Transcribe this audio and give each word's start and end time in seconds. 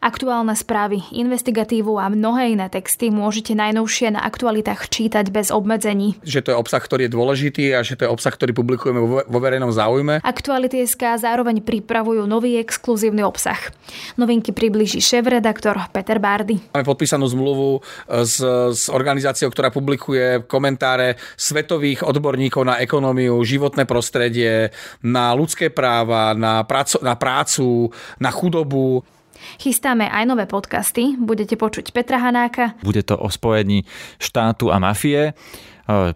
Aktuálne 0.00 0.56
správy, 0.56 1.04
investigatívu 1.12 2.00
a 2.00 2.08
mnohé 2.08 2.56
iné 2.56 2.72
texty 2.72 3.12
môžete 3.12 3.52
najnovšie 3.52 4.16
na 4.16 4.24
aktualitách 4.24 4.88
čítať 4.88 5.28
bez 5.28 5.52
obmedzení. 5.52 6.16
Že 6.24 6.40
to 6.40 6.48
je 6.48 6.56
obsah, 6.56 6.80
ktorý 6.80 7.04
je 7.04 7.12
dôležitý 7.12 7.64
a 7.76 7.84
že 7.84 8.00
to 8.00 8.08
je 8.08 8.12
obsah, 8.16 8.32
ktorý 8.32 8.56
publikujeme 8.56 8.96
vo 9.28 9.38
verejnom 9.44 9.68
záujme. 9.68 10.24
Aktuality.sk 10.24 11.20
zároveň 11.20 11.60
pripravujú 11.60 12.24
nový 12.24 12.56
exkluzívny 12.56 13.20
obsah. 13.20 13.60
Novinky 14.16 14.56
približí 14.56 15.04
šéf-redaktor 15.04 15.76
Peter 15.92 16.16
Bárdy. 16.16 16.56
Máme 16.72 16.88
podpísanú 16.88 17.28
zmluvu 17.28 17.84
s, 18.08 18.40
s 18.72 18.88
organizáciou, 18.88 19.52
ktorá 19.52 19.68
publikuje 19.68 20.48
komentáre 20.48 21.20
svetových 21.36 22.08
odborníkov 22.08 22.64
na 22.64 22.80
ekonómiu, 22.80 23.36
životné 23.44 23.84
prostredie, 23.84 24.72
na 25.04 25.36
ľudské 25.36 25.68
práva, 25.68 26.32
na, 26.32 26.64
praco, 26.64 26.96
na 27.04 27.20
prácu, 27.20 27.92
na 28.16 28.32
chudobu. 28.32 29.04
Chystáme 29.58 30.08
aj 30.08 30.24
nové 30.24 30.44
podcasty. 30.44 31.16
Budete 31.16 31.56
počuť 31.58 31.92
Petra 31.94 32.20
Hanáka. 32.20 32.78
Bude 32.84 33.04
to 33.04 33.18
o 33.18 33.28
spojení 33.28 33.84
štátu 34.20 34.72
a 34.72 34.80
mafie 34.80 35.34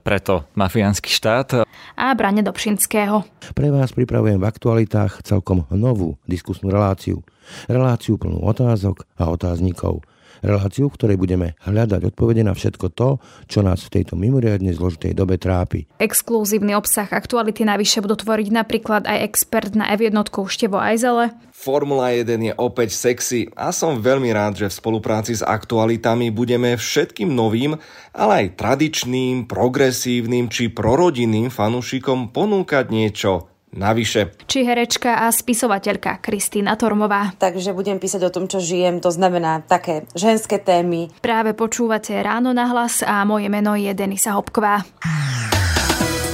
preto 0.06 0.46
mafiánsky 0.54 1.10
štát. 1.10 1.66
A 1.98 2.14
Brane 2.14 2.46
Dobšinského. 2.46 3.26
Pre 3.58 3.68
vás 3.74 3.90
pripravujem 3.90 4.38
v 4.38 4.46
aktualitách 4.46 5.26
celkom 5.26 5.66
novú 5.74 6.14
diskusnú 6.30 6.70
reláciu. 6.70 7.26
Reláciu 7.66 8.14
plnú 8.14 8.38
otázok 8.46 9.02
a 9.18 9.26
otáznikov 9.34 10.06
reláciu, 10.40 10.90
v 10.90 10.96
ktorej 10.96 11.16
budeme 11.20 11.54
hľadať 11.62 12.10
odpovede 12.10 12.42
na 12.42 12.56
všetko 12.56 12.86
to, 12.96 13.22
čo 13.46 13.60
nás 13.62 13.84
v 13.86 14.00
tejto 14.00 14.18
mimoriadne 14.18 14.74
zložitej 14.74 15.14
dobe 15.14 15.38
trápi. 15.38 15.86
Exkluzívny 16.00 16.74
obsah 16.74 17.06
aktuality 17.06 17.62
navyše 17.62 18.02
budú 18.02 18.18
tvoriť 18.18 18.48
napríklad 18.50 19.06
aj 19.06 19.18
expert 19.22 19.72
na 19.78 19.92
F1 19.94 20.16
Števo 20.24 20.80
Ajzele. 20.80 21.36
Formula 21.54 22.10
1 22.12 22.50
je 22.50 22.52
opäť 22.58 22.92
sexy 22.92 23.46
a 23.54 23.70
som 23.70 24.02
veľmi 24.02 24.28
rád, 24.34 24.60
že 24.60 24.66
v 24.68 24.78
spolupráci 24.78 25.38
s 25.38 25.46
aktualitami 25.46 26.28
budeme 26.34 26.74
všetkým 26.74 27.30
novým, 27.30 27.78
ale 28.10 28.32
aj 28.44 28.58
tradičným, 28.58 29.46
progresívnym 29.46 30.50
či 30.50 30.74
prorodinným 30.74 31.48
fanúšikom 31.48 32.34
ponúkať 32.34 32.90
niečo 32.90 33.53
navyše. 33.74 34.32
Či 34.46 34.64
herečka 34.64 35.26
a 35.26 35.34
spisovateľka 35.34 36.22
Kristýna 36.22 36.78
Tormová. 36.78 37.34
Takže 37.36 37.74
budem 37.74 37.98
písať 37.98 38.22
o 38.26 38.34
tom, 38.34 38.46
čo 38.46 38.62
žijem, 38.62 39.02
to 39.02 39.10
znamená 39.10 39.60
také 39.66 40.06
ženské 40.14 40.62
témy. 40.62 41.10
Práve 41.20 41.52
počúvate 41.52 42.14
Ráno 42.22 42.54
na 42.54 42.70
hlas 42.70 43.02
a 43.02 43.26
moje 43.26 43.50
meno 43.50 43.74
je 43.74 43.90
Denisa 43.92 44.32
Hopková. 44.38 44.86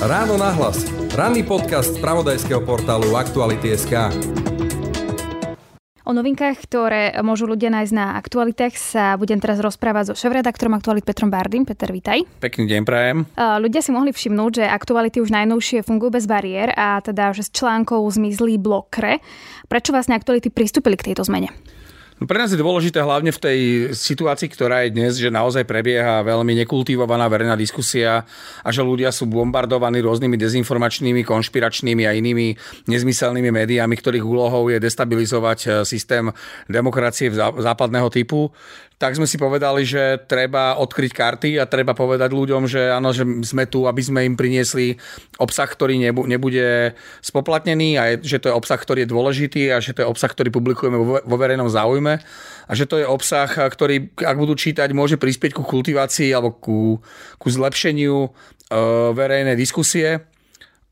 Ráno 0.00 0.40
na 0.40 0.52
hlas. 0.56 0.88
Ranný 1.12 1.44
podcast 1.44 1.96
z 1.96 2.00
pravodajského 2.00 2.64
portálu 2.64 3.16
Aktuality.sk. 3.16 4.59
O 6.08 6.16
novinkách, 6.16 6.56
ktoré 6.64 7.12
môžu 7.20 7.44
ľudia 7.44 7.68
nájsť 7.68 7.92
na 7.92 8.16
aktualitách, 8.16 8.72
sa 8.72 9.20
budem 9.20 9.36
teraz 9.36 9.60
rozprávať 9.60 10.10
so 10.10 10.14
šéf-redaktorom 10.16 10.72
Aktualit 10.72 11.04
Petrom 11.04 11.28
Bardym. 11.28 11.68
Peter, 11.68 11.92
vitaj. 11.92 12.24
Pekný 12.40 12.64
deň, 12.66 12.80
prajem. 12.88 13.18
Ľudia 13.36 13.84
si 13.84 13.92
mohli 13.92 14.08
všimnúť, 14.10 14.64
že 14.64 14.64
aktuality 14.64 15.20
už 15.20 15.28
najnovšie 15.28 15.84
fungujú 15.84 16.16
bez 16.16 16.24
bariér 16.24 16.72
a 16.72 17.04
teda, 17.04 17.36
že 17.36 17.44
z 17.44 17.52
článkov 17.52 18.08
zmizli 18.16 18.56
blokre. 18.56 19.20
Prečo 19.68 19.92
vlastne 19.92 20.16
aktuality 20.16 20.48
pristúpili 20.48 20.96
k 20.96 21.12
tejto 21.12 21.28
zmene? 21.28 21.52
No 22.20 22.28
pre 22.28 22.36
nás 22.36 22.52
je 22.52 22.60
dôležité 22.60 23.00
hlavne 23.00 23.32
v 23.32 23.40
tej 23.40 23.58
situácii, 23.96 24.52
ktorá 24.52 24.84
je 24.84 24.92
dnes, 24.92 25.16
že 25.16 25.32
naozaj 25.32 25.64
prebieha 25.64 26.20
veľmi 26.20 26.52
nekultivovaná 26.52 27.24
verejná 27.32 27.56
diskusia 27.56 28.28
a 28.60 28.68
že 28.68 28.84
ľudia 28.84 29.08
sú 29.08 29.24
bombardovaní 29.24 30.04
rôznymi 30.04 30.36
dezinformačnými, 30.36 31.24
konšpiračnými 31.24 32.04
a 32.04 32.12
inými 32.12 32.60
nezmyselnými 32.92 33.48
médiami, 33.48 33.96
ktorých 33.96 34.20
úlohou 34.20 34.68
je 34.68 34.76
destabilizovať 34.76 35.58
eh, 35.64 35.70
systém 35.88 36.28
demokracie 36.68 37.32
západného 37.32 38.12
typu. 38.12 38.52
Tak 39.00 39.16
sme 39.16 39.24
si 39.24 39.40
povedali, 39.40 39.88
že 39.88 40.20
treba 40.28 40.76
odkryť 40.76 41.12
karty 41.16 41.50
a 41.56 41.64
treba 41.64 41.96
povedať 41.96 42.36
ľuďom, 42.36 42.68
že 42.68 42.92
áno, 42.92 43.16
že 43.16 43.24
sme 43.48 43.64
tu, 43.64 43.88
aby 43.88 44.04
sme 44.04 44.28
im 44.28 44.36
priniesli 44.36 45.00
obsah, 45.40 45.64
ktorý 45.64 45.96
nebude 46.28 46.92
spoplatnený 47.24 47.96
a 47.96 48.20
že 48.20 48.36
to 48.44 48.52
je 48.52 48.58
obsah, 48.60 48.76
ktorý 48.76 49.08
je 49.08 49.12
dôležitý 49.16 49.62
a 49.72 49.80
že 49.80 49.96
to 49.96 50.04
je 50.04 50.10
obsah, 50.12 50.28
ktorý 50.28 50.52
publikujeme 50.52 51.00
vo 51.24 51.36
verejnom 51.40 51.72
záujme 51.72 52.09
a 52.18 52.72
že 52.72 52.88
to 52.88 52.98
je 52.98 53.06
obsah, 53.06 53.46
ktorý, 53.46 54.14
ak 54.18 54.36
budú 54.40 54.56
čítať, 54.56 54.90
môže 54.96 55.20
prispieť 55.20 55.54
ku 55.54 55.62
kultivácii 55.62 56.32
alebo 56.32 56.56
ku, 56.56 56.98
ku 57.36 57.48
zlepšeniu 57.50 58.16
e, 58.24 58.28
verejnej 59.12 59.54
diskusie 59.54 60.29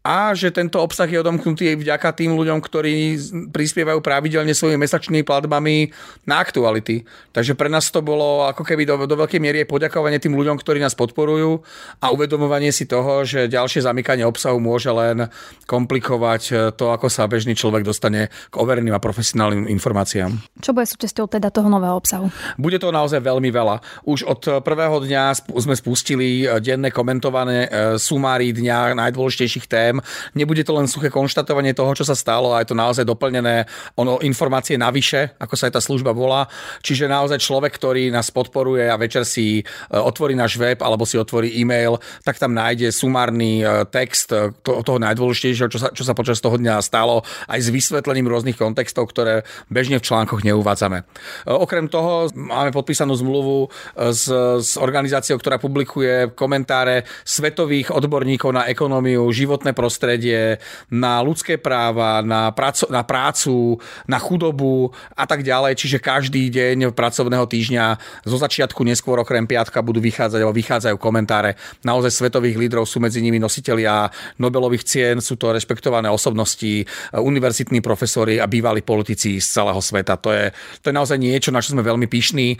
a 0.09 0.33
že 0.33 0.49
tento 0.49 0.81
obsah 0.81 1.05
je 1.05 1.21
odomknutý 1.21 1.77
vďaka 1.77 2.17
tým 2.17 2.33
ľuďom, 2.33 2.65
ktorí 2.65 3.21
prispievajú 3.53 4.01
pravidelne 4.01 4.57
svojimi 4.57 4.81
mesačnými 4.81 5.21
platbami 5.21 5.93
na 6.25 6.41
aktuality. 6.41 7.05
Takže 7.37 7.53
pre 7.53 7.69
nás 7.69 7.93
to 7.93 8.01
bolo 8.01 8.49
ako 8.49 8.65
keby 8.65 8.89
do, 8.89 9.05
do 9.05 9.21
veľkej 9.21 9.37
miery 9.37 9.69
poďakovanie 9.69 10.17
tým 10.17 10.33
ľuďom, 10.33 10.57
ktorí 10.57 10.81
nás 10.81 10.97
podporujú 10.97 11.61
a 12.01 12.09
uvedomovanie 12.09 12.73
si 12.73 12.89
toho, 12.89 13.29
že 13.29 13.53
ďalšie 13.53 13.85
zamykanie 13.85 14.25
obsahu 14.25 14.57
môže 14.57 14.89
len 14.89 15.29
komplikovať 15.69 16.73
to, 16.81 16.89
ako 16.89 17.13
sa 17.13 17.29
bežný 17.29 17.53
človek 17.53 17.85
dostane 17.85 18.33
k 18.49 18.55
overeným 18.57 18.97
a 18.97 19.05
profesionálnym 19.05 19.69
informáciám. 19.69 20.41
Čo 20.65 20.73
bude 20.73 20.89
súčasťou 20.89 21.29
teda 21.29 21.53
toho 21.53 21.69
nového 21.69 21.93
obsahu? 22.01 22.33
Bude 22.57 22.81
to 22.81 22.89
naozaj 22.89 23.21
veľmi 23.21 23.53
veľa. 23.53 24.09
Už 24.09 24.25
od 24.25 24.65
prvého 24.65 25.05
dňa 25.05 25.53
sme 25.53 25.77
spustili 25.77 26.49
denné 26.65 26.89
komentované 26.89 27.69
e, 27.69 28.01
sumári 28.01 28.57
dňa 28.57 28.97
najdôležitejších 28.97 29.69
tém 29.69 29.98
Nebude 30.35 30.63
to 30.65 30.77
len 30.77 30.91
suché 30.91 31.09
konštatovanie 31.13 31.73
toho, 31.73 31.93
čo 31.95 32.05
sa 32.05 32.17
stalo 32.17 32.55
a 32.55 32.63
je 32.63 32.71
to 32.71 32.77
naozaj 32.77 33.05
doplnené 33.05 33.65
ono 33.97 34.19
informácie 34.25 34.77
navyše, 34.79 35.39
ako 35.39 35.55
sa 35.55 35.71
aj 35.71 35.79
tá 35.79 35.81
služba 35.81 36.13
volá. 36.13 36.47
Čiže 36.83 37.11
naozaj 37.11 37.43
človek, 37.43 37.73
ktorý 37.75 38.11
nás 38.13 38.31
podporuje 38.35 38.87
a 38.89 38.97
večer 39.01 39.25
si 39.25 39.61
e, 39.61 39.63
otvorí 39.93 40.35
náš 40.35 40.59
web 40.59 40.79
alebo 40.83 41.07
si 41.07 41.17
otvorí 41.17 41.55
e-mail, 41.59 41.99
tak 42.23 42.37
tam 42.37 42.55
nájde 42.55 42.91
sumárny 42.91 43.63
e, 43.63 43.85
text 43.89 44.35
e, 44.35 44.53
toho 44.63 44.99
najdôležitejšieho, 44.99 45.69
čo 45.71 45.79
sa, 45.79 45.89
čo 45.95 46.05
sa 46.05 46.15
počas 46.15 46.43
toho 46.43 46.59
dňa 46.59 46.83
stalo, 46.83 47.23
aj 47.47 47.59
s 47.59 47.69
vysvetlením 47.73 48.29
rôznych 48.29 48.59
kontextov, 48.59 49.11
ktoré 49.11 49.47
bežne 49.73 49.99
v 49.99 50.07
článkoch 50.07 50.43
neuvádzame. 50.43 51.05
Okrem 51.49 51.87
toho 51.87 52.31
máme 52.35 52.75
podpísanú 52.75 53.15
zmluvu 53.15 53.71
s, 53.95 54.27
s 54.63 54.77
organizáciou, 54.79 55.39
ktorá 55.39 55.57
publikuje 55.61 56.33
komentáre 56.35 57.07
svetových 57.23 57.95
odborníkov 57.95 58.51
na 58.55 58.67
ekonómiu, 58.71 59.27
životné 59.31 59.73
prostredie, 59.79 60.59
na 60.91 61.23
ľudské 61.23 61.55
práva, 61.55 62.19
na, 62.27 62.51
praco, 62.51 62.91
na 62.91 63.07
prácu, 63.07 63.79
na 64.11 64.19
chudobu 64.19 64.91
a 65.15 65.23
tak 65.23 65.47
ďalej. 65.47 65.79
Čiže 65.79 66.03
každý 66.03 66.51
deň 66.51 66.91
pracovného 66.91 67.47
týždňa 67.47 67.85
zo 68.27 68.37
začiatku 68.43 68.83
neskôr 68.83 69.23
okrem 69.23 69.47
piatka 69.47 69.79
budú 69.79 70.03
vychádzať 70.03 70.41
alebo 70.43 70.59
vychádzajú 70.59 70.97
komentáre 70.99 71.55
naozaj 71.87 72.11
svetových 72.11 72.59
lídrov, 72.59 72.91
sú 72.91 72.99
medzi 72.99 73.23
nimi 73.23 73.39
nositelia 73.39 74.11
Nobelových 74.43 74.83
cien, 74.89 75.17
sú 75.21 75.37
to 75.37 75.53
rešpektované 75.53 76.09
osobnosti, 76.09 76.89
univerzitní 77.13 77.85
profesori 77.85 78.41
a 78.41 78.49
bývalí 78.49 78.81
politici 78.81 79.37
z 79.37 79.47
celého 79.47 79.79
sveta. 79.85 80.17
To 80.25 80.33
je, 80.33 80.49
to 80.81 80.89
je 80.89 80.97
naozaj 80.97 81.21
niečo, 81.21 81.53
na 81.53 81.61
čo 81.61 81.77
sme 81.77 81.85
veľmi 81.85 82.09
pyšní. 82.09 82.57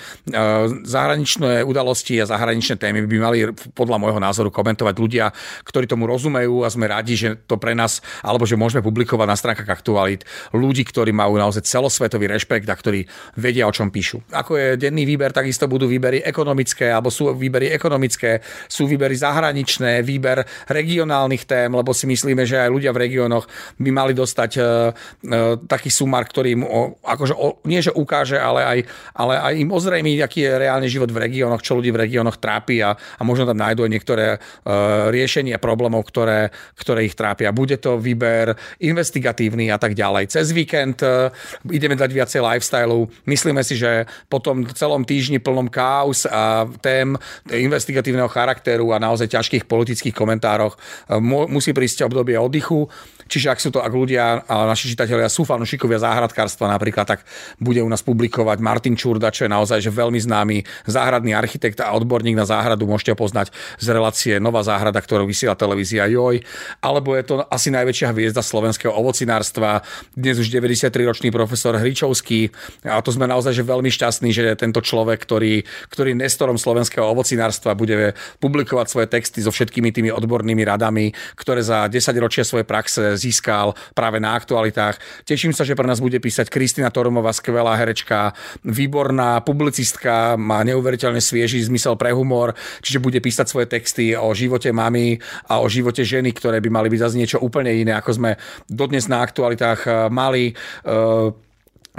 Zahraničné 0.85 1.65
udalosti 1.65 2.21
a 2.21 2.29
zahraničné 2.29 2.77
témy 2.77 3.09
by 3.09 3.17
mali 3.17 3.39
podľa 3.73 3.97
môjho 3.97 4.21
názoru 4.21 4.53
komentovať 4.53 4.95
ľudia, 5.01 5.33
ktorí 5.65 5.89
tomu 5.89 6.05
rozumejú 6.05 6.61
a 6.61 6.69
sme 6.69 6.93
radi, 6.93 7.08
že 7.15 7.29
to 7.47 7.61
pre 7.61 7.73
nás, 7.73 8.03
alebo 8.25 8.45
že 8.45 8.59
môžeme 8.59 8.83
publikovať 8.83 9.27
na 9.29 9.37
stránkach 9.39 9.69
aktualit 9.69 10.27
ľudí, 10.51 10.83
ktorí 10.83 11.13
majú 11.15 11.39
naozaj 11.39 11.65
celosvetový 11.65 12.27
rešpekt 12.29 12.67
a 12.67 12.75
ktorí 12.75 13.07
vedia, 13.39 13.69
o 13.69 13.73
čom 13.73 13.93
píšu. 13.93 14.25
Ako 14.33 14.57
je 14.57 14.69
denný 14.81 15.05
výber, 15.05 15.31
takisto 15.31 15.71
budú 15.71 15.87
výbery 15.87 16.25
ekonomické, 16.25 16.91
alebo 16.91 17.13
sú 17.13 17.31
výbery 17.37 17.71
ekonomické, 17.71 18.43
sú 18.67 18.89
výbery 18.89 19.15
zahraničné, 19.15 20.03
výber 20.03 20.43
regionálnych 20.67 21.45
tém, 21.45 21.71
lebo 21.71 21.93
si 21.93 22.09
myslíme, 22.09 22.43
že 22.49 22.59
aj 22.59 22.73
ľudia 22.73 22.91
v 22.91 23.07
regiónoch 23.07 23.45
by 23.79 23.91
mali 23.93 24.13
dostať 24.17 24.51
uh, 24.59 24.65
uh, 24.65 25.55
taký 25.69 25.93
sumár, 25.93 26.25
ktorý 26.27 26.49
im 26.57 26.63
o, 26.65 26.97
akože 27.05 27.35
o, 27.37 27.61
nie 27.69 27.85
že 27.85 27.93
ukáže, 27.93 28.41
ale 28.41 28.65
aj, 28.65 28.79
ale 29.15 29.35
aj 29.37 29.53
im 29.61 29.71
ozrejmí, 29.71 30.19
aký 30.25 30.49
je 30.49 30.53
reálny 30.59 30.89
život 30.89 31.11
v 31.13 31.23
regiónoch, 31.29 31.63
čo 31.63 31.77
ľudí 31.77 31.93
v 31.93 32.09
regiónoch 32.09 32.41
trápi 32.41 32.81
a, 32.83 32.95
a 32.95 33.23
možno 33.23 33.47
tam 33.47 33.59
nájdú 33.61 33.85
aj 33.85 33.93
niektoré 33.93 34.27
uh, 34.39 35.13
riešenia 35.13 35.61
problémov, 35.61 36.07
ktoré, 36.09 36.51
ktoré 36.79 36.98
ich 37.05 37.15
trápia. 37.15 37.55
Bude 37.55 37.79
to 37.79 37.99
výber 37.99 38.57
investigatívny 38.83 39.71
a 39.71 39.79
tak 39.79 39.95
ďalej. 39.95 40.31
Cez 40.33 40.51
víkend 40.51 41.03
e, 41.03 41.31
ideme 41.71 41.95
dať 41.95 42.11
viacej 42.11 42.41
lifestyle. 42.43 43.07
Myslíme 43.27 43.63
si, 43.63 43.79
že 43.79 44.07
po 44.27 44.43
tom 44.43 44.67
celom 44.75 45.07
týždni 45.07 45.39
plnom 45.39 45.71
chaos 45.71 46.27
a 46.27 46.67
tém 46.83 47.15
investigatívneho 47.51 48.29
charakteru 48.29 48.93
a 48.95 49.03
naozaj 49.03 49.31
ťažkých 49.31 49.65
politických 49.65 50.15
komentároch 50.15 50.75
e, 50.75 50.79
musí 51.23 51.71
prísť 51.71 52.09
obdobie 52.09 52.39
oddychu. 52.39 52.89
Čiže 53.29 53.53
ak 53.53 53.61
sú 53.61 53.69
to, 53.69 53.85
ak 53.85 53.93
ľudia 53.93 54.49
a 54.49 54.65
naši 54.65 54.97
čitatelia 54.97 55.29
sú 55.29 55.45
fanúšikovia 55.45 56.01
záhradkárstva 56.01 56.73
napríklad, 56.73 57.05
tak 57.05 57.21
bude 57.61 57.85
u 57.85 57.89
nás 57.89 58.01
publikovať 58.01 58.57
Martin 58.65 58.97
Čurda, 58.97 59.29
čo 59.29 59.45
je 59.45 59.53
naozaj 59.53 59.85
že 59.85 59.93
veľmi 59.93 60.17
známy 60.17 60.57
záhradný 60.89 61.37
architekt 61.37 61.85
a 61.85 61.93
odborník 61.93 62.33
na 62.33 62.49
záhradu. 62.49 62.89
Môžete 62.89 63.13
ho 63.13 63.21
poznať 63.21 63.53
z 63.77 63.87
relácie 63.93 64.35
Nová 64.41 64.65
záhrada, 64.65 64.97
ktorú 64.97 65.29
vysiela 65.29 65.53
televízia 65.53 66.09
Joj 66.09 66.41
alebo 66.89 67.13
je 67.13 67.25
to 67.29 67.35
asi 67.53 67.69
najväčšia 67.69 68.17
hviezda 68.17 68.41
slovenského 68.41 68.89
ovocinárstva, 68.97 69.85
dnes 70.17 70.41
už 70.41 70.49
93-ročný 70.49 71.29
profesor 71.29 71.77
Hričovský 71.77 72.49
a 72.89 73.05
to 73.05 73.13
sme 73.13 73.29
naozaj 73.29 73.53
že 73.53 73.69
veľmi 73.69 73.93
šťastní, 73.93 74.33
že 74.33 74.57
tento 74.57 74.81
človek, 74.81 75.21
ktorý, 75.21 75.69
ktorý 75.93 76.17
nestorom 76.17 76.57
slovenského 76.57 77.05
ovocinárstva 77.05 77.77
bude 77.77 78.17
publikovať 78.41 78.87
svoje 78.89 79.07
texty 79.13 79.45
so 79.45 79.53
všetkými 79.53 79.93
tými 79.93 80.09
odbornými 80.09 80.65
radami, 80.65 81.13
ktoré 81.37 81.61
za 81.61 81.93
10 81.93 82.01
ročia 82.25 82.49
svojej 82.49 82.65
praxe 82.65 83.21
získal 83.21 83.77
práve 83.93 84.17
na 84.17 84.33
aktualitách. 84.33 84.97
Teším 85.29 85.53
sa, 85.53 85.69
že 85.69 85.77
pre 85.77 85.85
nás 85.85 86.01
bude 86.01 86.17
písať 86.17 86.49
Kristina 86.49 86.89
Torumová, 86.89 87.37
skvelá 87.37 87.77
herečka, 87.77 88.33
výborná 88.65 89.45
publicistka, 89.45 90.41
má 90.41 90.65
neuveriteľne 90.65 91.21
svieži 91.21 91.61
zmysel 91.61 92.01
pre 92.01 92.17
humor, 92.17 92.57
čiže 92.81 93.03
bude 93.05 93.21
písať 93.21 93.47
svoje 93.51 93.67
texty 93.69 94.17
o 94.17 94.33
živote 94.33 94.73
mamy 94.73 95.21
a 95.51 95.61
o 95.61 95.67
živote 95.69 96.07
ženy, 96.07 96.33
ktoré 96.33 96.63
by 96.63 96.78
mali 96.79 96.95
byť 96.95 97.03
zase 97.03 97.19
niečo 97.19 97.43
úplne 97.43 97.75
iné, 97.75 97.99
ako 97.99 98.11
sme 98.15 98.31
dodnes 98.71 99.11
na 99.11 99.19
aktualitách 99.19 99.81
eh, 99.85 99.93
mali. 100.07 100.55
Uh, 100.87 101.35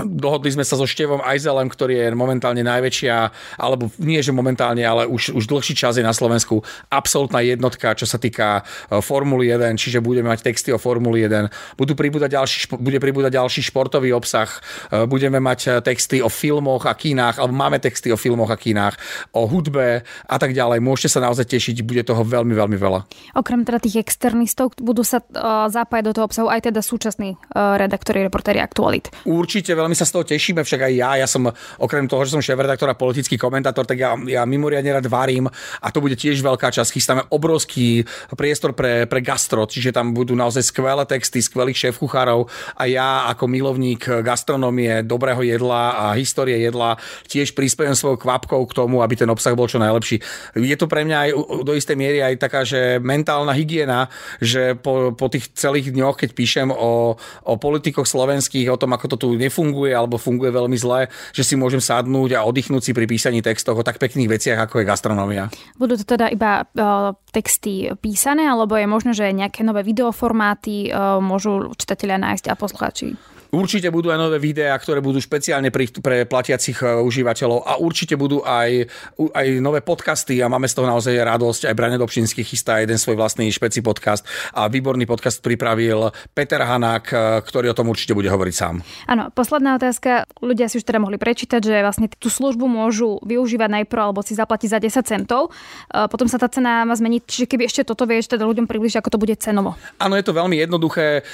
Dohodli 0.05 0.53
sme 0.53 0.63
sa 0.63 0.79
so 0.79 0.87
Števom 0.87 1.23
Ajzelem, 1.23 1.67
ktorý 1.67 1.93
je 1.99 2.07
momentálne 2.15 2.63
najväčšia, 2.63 3.15
alebo 3.59 3.91
nie 3.99 4.19
že 4.23 4.35
momentálne, 4.35 4.83
ale 4.83 5.07
už, 5.07 5.35
už 5.35 5.45
dlhší 5.47 5.73
čas 5.75 5.99
je 5.99 6.05
na 6.05 6.15
Slovensku 6.15 6.61
absolútna 6.91 7.43
jednotka, 7.43 7.95
čo 7.95 8.07
sa 8.07 8.21
týka 8.21 8.63
e, 8.89 8.99
Formuly 8.99 9.51
1, 9.51 9.75
čiže 9.79 9.99
budeme 10.03 10.31
mať 10.31 10.45
texty 10.45 10.69
o 10.71 10.79
Formuli 10.79 11.25
1. 11.25 11.75
Budú 11.79 11.93
pribúdať 11.95 12.35
ďalší, 12.35 12.57
bude 12.79 12.99
pribúdať 12.99 13.31
ďalší 13.35 13.61
športový 13.67 14.15
obsah, 14.15 14.49
e, 14.91 15.05
budeme 15.05 15.43
mať 15.43 15.59
e, 15.65 15.69
texty 15.83 16.23
o 16.23 16.29
filmoch 16.31 16.87
a 16.87 16.93
kínach, 16.95 17.39
alebo 17.39 17.55
máme 17.55 17.79
texty 17.79 18.11
o 18.13 18.17
filmoch 18.17 18.51
a 18.51 18.57
kínach, 18.59 18.95
o 19.35 19.47
hudbe 19.47 20.03
a 20.05 20.35
tak 20.39 20.55
ďalej. 20.55 20.79
Môžete 20.83 21.17
sa 21.17 21.25
naozaj 21.25 21.49
tešiť, 21.49 21.81
bude 21.83 22.03
toho 22.05 22.21
veľmi, 22.21 22.53
veľmi 22.55 22.77
veľa. 22.77 22.99
Okrem 23.35 23.63
teda 23.63 23.79
tých 23.81 24.01
externistov 24.01 24.75
budú 24.79 25.01
sa 25.01 25.21
uh, 25.21 25.67
zapájať 25.69 26.03
do 26.09 26.13
toho 26.15 26.25
obsahu 26.27 26.47
aj 26.47 26.69
teda 26.71 26.81
súčasní 26.81 27.35
uh, 27.35 27.75
redaktori, 27.77 28.23
reportéri 28.25 28.61
aktualit. 28.61 29.11
Určite 29.25 29.73
veľmi 29.73 29.88
veľmi 29.89 29.97
sa 29.97 30.05
z 30.05 30.13
toho 30.13 30.21
tešíme, 30.21 30.61
však 30.61 30.85
aj 30.85 30.93
ja, 30.93 31.11
ja 31.17 31.25
som 31.25 31.49
okrem 31.81 32.05
toho, 32.05 32.21
že 32.21 32.37
som 32.37 32.45
šéf-redaktor 32.45 32.93
a 32.93 32.93
politický 32.93 33.41
komentátor, 33.41 33.89
tak 33.89 33.97
ja, 33.97 34.13
ja 34.29 34.45
mimoriadne 34.45 34.93
rád 34.93 35.09
varím 35.09 35.49
a 35.49 35.87
to 35.89 35.97
bude 35.97 36.13
tiež 36.13 36.45
veľká 36.45 36.69
časť. 36.69 36.93
Chystáme 36.93 37.25
obrovský 37.33 38.05
priestor 38.37 38.77
pre, 38.77 39.09
pre 39.09 39.25
gastro, 39.25 39.65
čiže 39.65 39.89
tam 39.89 40.13
budú 40.13 40.37
naozaj 40.37 40.69
skvelé 40.69 41.01
texty, 41.09 41.41
skvelých 41.41 41.89
šéf-kuchárov 41.89 42.45
a 42.77 42.85
ja 42.85 43.25
ako 43.33 43.49
milovník 43.49 44.21
gastronómie, 44.21 45.01
dobrého 45.01 45.41
jedla 45.41 45.97
a 45.97 46.05
histórie 46.13 46.61
jedla 46.61 47.01
tiež 47.25 47.57
prispiejem 47.57 47.97
svojou 47.97 48.21
kvapkou 48.21 48.61
k 48.69 48.77
tomu, 48.77 49.01
aby 49.01 49.17
ten 49.17 49.29
obsah 49.33 49.57
bol 49.57 49.65
čo 49.65 49.81
najlepší. 49.81 50.21
Je 50.53 50.77
to 50.77 50.85
pre 50.85 51.01
mňa 51.01 51.17
aj 51.17 51.29
do 51.65 51.73
istej 51.73 51.97
miery 51.97 52.21
aj 52.21 52.37
taká, 52.37 52.61
že 52.61 53.01
mentálna 53.01 53.57
hygiena, 53.57 54.05
že 54.37 54.77
po, 54.77 55.17
po 55.17 55.33
tých 55.33 55.49
celých 55.57 55.89
dňoch, 55.89 56.13
keď 56.13 56.29
píšem 56.37 56.69
o, 56.69 57.17
o 57.49 57.53
politikoch 57.57 58.05
slovenských, 58.05 58.69
o 58.69 58.77
tom, 58.77 58.93
ako 58.93 59.17
to 59.17 59.17
tu 59.17 59.27
nefunguje, 59.39 59.78
nefunguje 59.79 59.93
alebo 59.95 60.19
funguje 60.19 60.51
veľmi 60.51 60.77
zle, 60.77 61.07
že 61.31 61.43
si 61.47 61.55
môžem 61.55 61.79
sadnúť 61.79 62.35
a 62.35 62.43
oddychnúť 62.43 62.83
si 62.83 62.91
pri 62.91 63.07
písaní 63.07 63.39
textov 63.39 63.79
o 63.79 63.83
tak 63.83 63.97
pekných 63.97 64.27
veciach, 64.27 64.59
ako 64.59 64.83
je 64.83 64.89
gastronomia. 64.89 65.47
Budú 65.79 65.95
to 65.95 66.03
teda 66.03 66.27
iba 66.27 66.67
uh, 66.67 67.15
texty 67.31 67.87
písané, 68.03 68.43
alebo 68.51 68.75
je 68.75 68.87
možno, 68.89 69.11
že 69.15 69.31
nejaké 69.31 69.63
nové 69.63 69.87
videoformáty 69.87 70.91
uh, 70.91 71.23
môžu 71.23 71.71
čitatelia 71.79 72.19
nájsť 72.19 72.51
a 72.51 72.59
poslucháči? 72.59 73.15
Určite 73.49 73.89
budú 73.89 74.13
aj 74.13 74.21
nové 74.21 74.37
videá, 74.37 74.77
ktoré 74.77 75.01
budú 75.01 75.17
špeciálne 75.17 75.73
pre, 75.73 75.89
pre 75.89 76.29
platiacich 76.29 76.85
e, 76.85 77.01
užívateľov 77.01 77.65
a 77.65 77.81
určite 77.81 78.13
budú 78.13 78.45
aj, 78.45 78.85
aj 79.17 79.47
nové 79.57 79.81
podcasty 79.81 80.37
a 80.37 80.45
máme 80.45 80.69
z 80.69 80.77
toho 80.77 80.85
naozaj 80.85 81.17
radosť. 81.17 81.65
Aj 81.65 81.73
Brane 81.73 81.97
Dobšinský 81.97 82.45
chystá 82.45 82.77
jeden 82.77 83.01
svoj 83.01 83.17
vlastný 83.17 83.49
špeci 83.49 83.81
podcast 83.81 84.21
a 84.53 84.69
výborný 84.69 85.09
podcast 85.09 85.41
pripravil 85.41 86.13
Peter 86.37 86.61
Hanák, 86.61 87.05
e, 87.09 87.15
ktorý 87.41 87.73
o 87.73 87.77
tom 87.77 87.89
určite 87.89 88.13
bude 88.13 88.29
hovoriť 88.29 88.53
sám. 88.53 88.85
Áno, 89.09 89.33
posledná 89.33 89.81
otázka. 89.81 90.29
Ľudia 90.45 90.69
si 90.69 90.77
už 90.77 90.85
teda 90.85 91.01
mohli 91.01 91.17
prečítať, 91.17 91.57
že 91.57 91.81
vlastne 91.81 92.05
tú 92.05 92.29
službu 92.29 92.69
môžu 92.69 93.17
využívať 93.25 93.81
najprv 93.81 94.13
alebo 94.13 94.21
si 94.21 94.37
zaplatiť 94.37 94.69
za 94.69 94.77
10 94.77 95.09
centov. 95.09 95.49
E, 95.89 96.05
potom 96.05 96.29
sa 96.29 96.37
tá 96.37 96.45
cena 96.53 96.85
má 96.85 96.93
zmeniť, 96.93 97.25
čiže 97.25 97.45
keby 97.49 97.65
ešte 97.65 97.81
toto 97.81 98.05
vieš 98.05 98.29
teda 98.29 98.45
ľuďom 98.45 98.69
približiť, 98.69 99.01
ako 99.01 99.09
to 99.09 99.17
bude 99.17 99.33
cenovo. 99.41 99.73
Áno, 99.97 100.13
je 100.13 100.21
to 100.21 100.37
veľmi 100.37 100.61
jednoduché. 100.61 101.25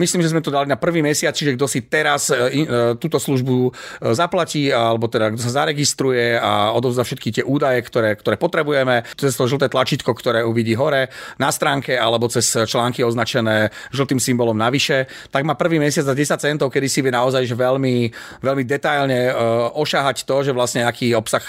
Myslím, 0.00 0.24
že 0.24 0.32
sme 0.32 0.40
to 0.40 0.48
dali 0.48 0.64
na 0.64 0.80
prvý 0.80 1.04
mesiac, 1.04 1.41
čiže 1.42 1.58
kto 1.58 1.66
si 1.66 1.82
teraz 1.82 2.30
e, 2.30 2.38
e, 2.38 2.64
túto 3.02 3.18
službu 3.18 3.56
e, 3.66 3.70
zaplatí, 4.14 4.70
alebo 4.70 5.10
teda 5.10 5.34
kto 5.34 5.42
sa 5.42 5.66
zaregistruje 5.66 6.38
a 6.38 6.70
odovzdá 6.70 7.02
všetky 7.02 7.42
tie 7.42 7.44
údaje, 7.44 7.82
ktoré, 7.82 8.14
ktoré 8.14 8.38
potrebujeme, 8.38 9.02
cez 9.18 9.34
to 9.34 9.50
žlté 9.50 9.66
tlačítko, 9.66 10.14
ktoré 10.14 10.46
uvidí 10.46 10.78
hore 10.78 11.10
na 11.42 11.50
stránke, 11.50 11.98
alebo 11.98 12.30
cez 12.30 12.46
články 12.70 13.02
označené 13.02 13.74
žltým 13.90 14.22
symbolom 14.22 14.54
navyše, 14.54 15.10
tak 15.34 15.42
má 15.42 15.58
prvý 15.58 15.82
mesiac 15.82 16.06
za 16.06 16.14
10 16.14 16.38
centov, 16.38 16.70
kedy 16.70 16.86
si 16.86 17.02
vie 17.02 17.10
naozaj 17.10 17.42
že 17.42 17.58
veľmi, 17.58 18.14
veľmi 18.38 18.62
detailne 18.62 19.34
ošahať 19.74 20.22
to, 20.22 20.46
že 20.46 20.54
vlastne 20.54 20.86
aký 20.86 21.10
obsah 21.18 21.42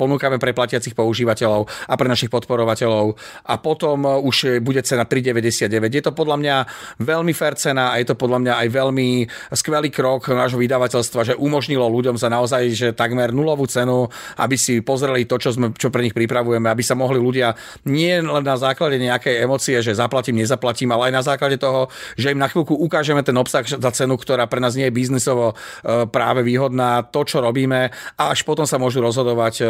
ponúkame 0.00 0.40
pre 0.40 0.56
platiacich 0.56 0.96
používateľov 0.96 1.68
a 1.68 1.94
pre 1.98 2.08
našich 2.08 2.32
podporovateľov. 2.32 3.18
A 3.44 3.54
potom 3.60 4.06
už 4.24 4.62
bude 4.62 4.80
cena 4.86 5.04
3,99. 5.04 5.92
Je 5.92 6.04
to 6.04 6.16
podľa 6.16 6.36
mňa 6.40 6.56
veľmi 7.02 7.32
fair 7.36 7.58
cena 7.58 7.92
a 7.92 7.98
je 7.98 8.06
to 8.06 8.14
podľa 8.14 8.38
mňa 8.46 8.54
aj 8.62 8.68
veľmi 8.70 9.08
skvelý 9.52 9.90
krok 9.92 10.28
nášho 10.30 10.60
vydavateľstva, 10.60 11.32
že 11.32 11.34
umožnilo 11.38 11.86
ľuďom 11.86 12.16
za 12.16 12.28
naozaj 12.28 12.62
že 12.72 12.88
takmer 12.92 13.30
nulovú 13.30 13.64
cenu, 13.68 14.08
aby 14.40 14.56
si 14.58 14.80
pozreli 14.80 15.28
to, 15.28 15.36
čo, 15.40 15.54
sme, 15.54 15.72
čo 15.76 15.92
pre 15.92 16.04
nich 16.04 16.16
pripravujeme, 16.16 16.66
aby 16.68 16.82
sa 16.82 16.98
mohli 16.98 17.20
ľudia 17.20 17.54
nie 17.88 18.18
len 18.18 18.44
na 18.44 18.56
základe 18.58 18.98
nejakej 18.98 19.42
emócie, 19.42 19.78
že 19.80 19.96
zaplatím, 19.96 20.40
nezaplatím, 20.42 20.92
ale 20.92 21.10
aj 21.10 21.14
na 21.14 21.22
základe 21.24 21.56
toho, 21.56 21.88
že 22.14 22.32
im 22.32 22.40
na 22.40 22.50
chvíľku 22.50 22.74
ukážeme 22.76 23.22
ten 23.22 23.36
obsah 23.36 23.64
za 23.64 23.90
cenu, 23.92 24.16
ktorá 24.18 24.46
pre 24.46 24.60
nás 24.60 24.74
nie 24.74 24.88
je 24.88 24.94
biznisovo 24.94 25.52
e, 25.52 26.06
práve 26.08 26.42
výhodná, 26.46 27.06
to, 27.06 27.26
čo 27.26 27.42
robíme 27.42 27.90
a 27.92 28.22
až 28.30 28.42
potom 28.46 28.64
sa 28.64 28.80
môžu 28.80 29.02
rozhodovať, 29.02 29.54
e, 29.60 29.64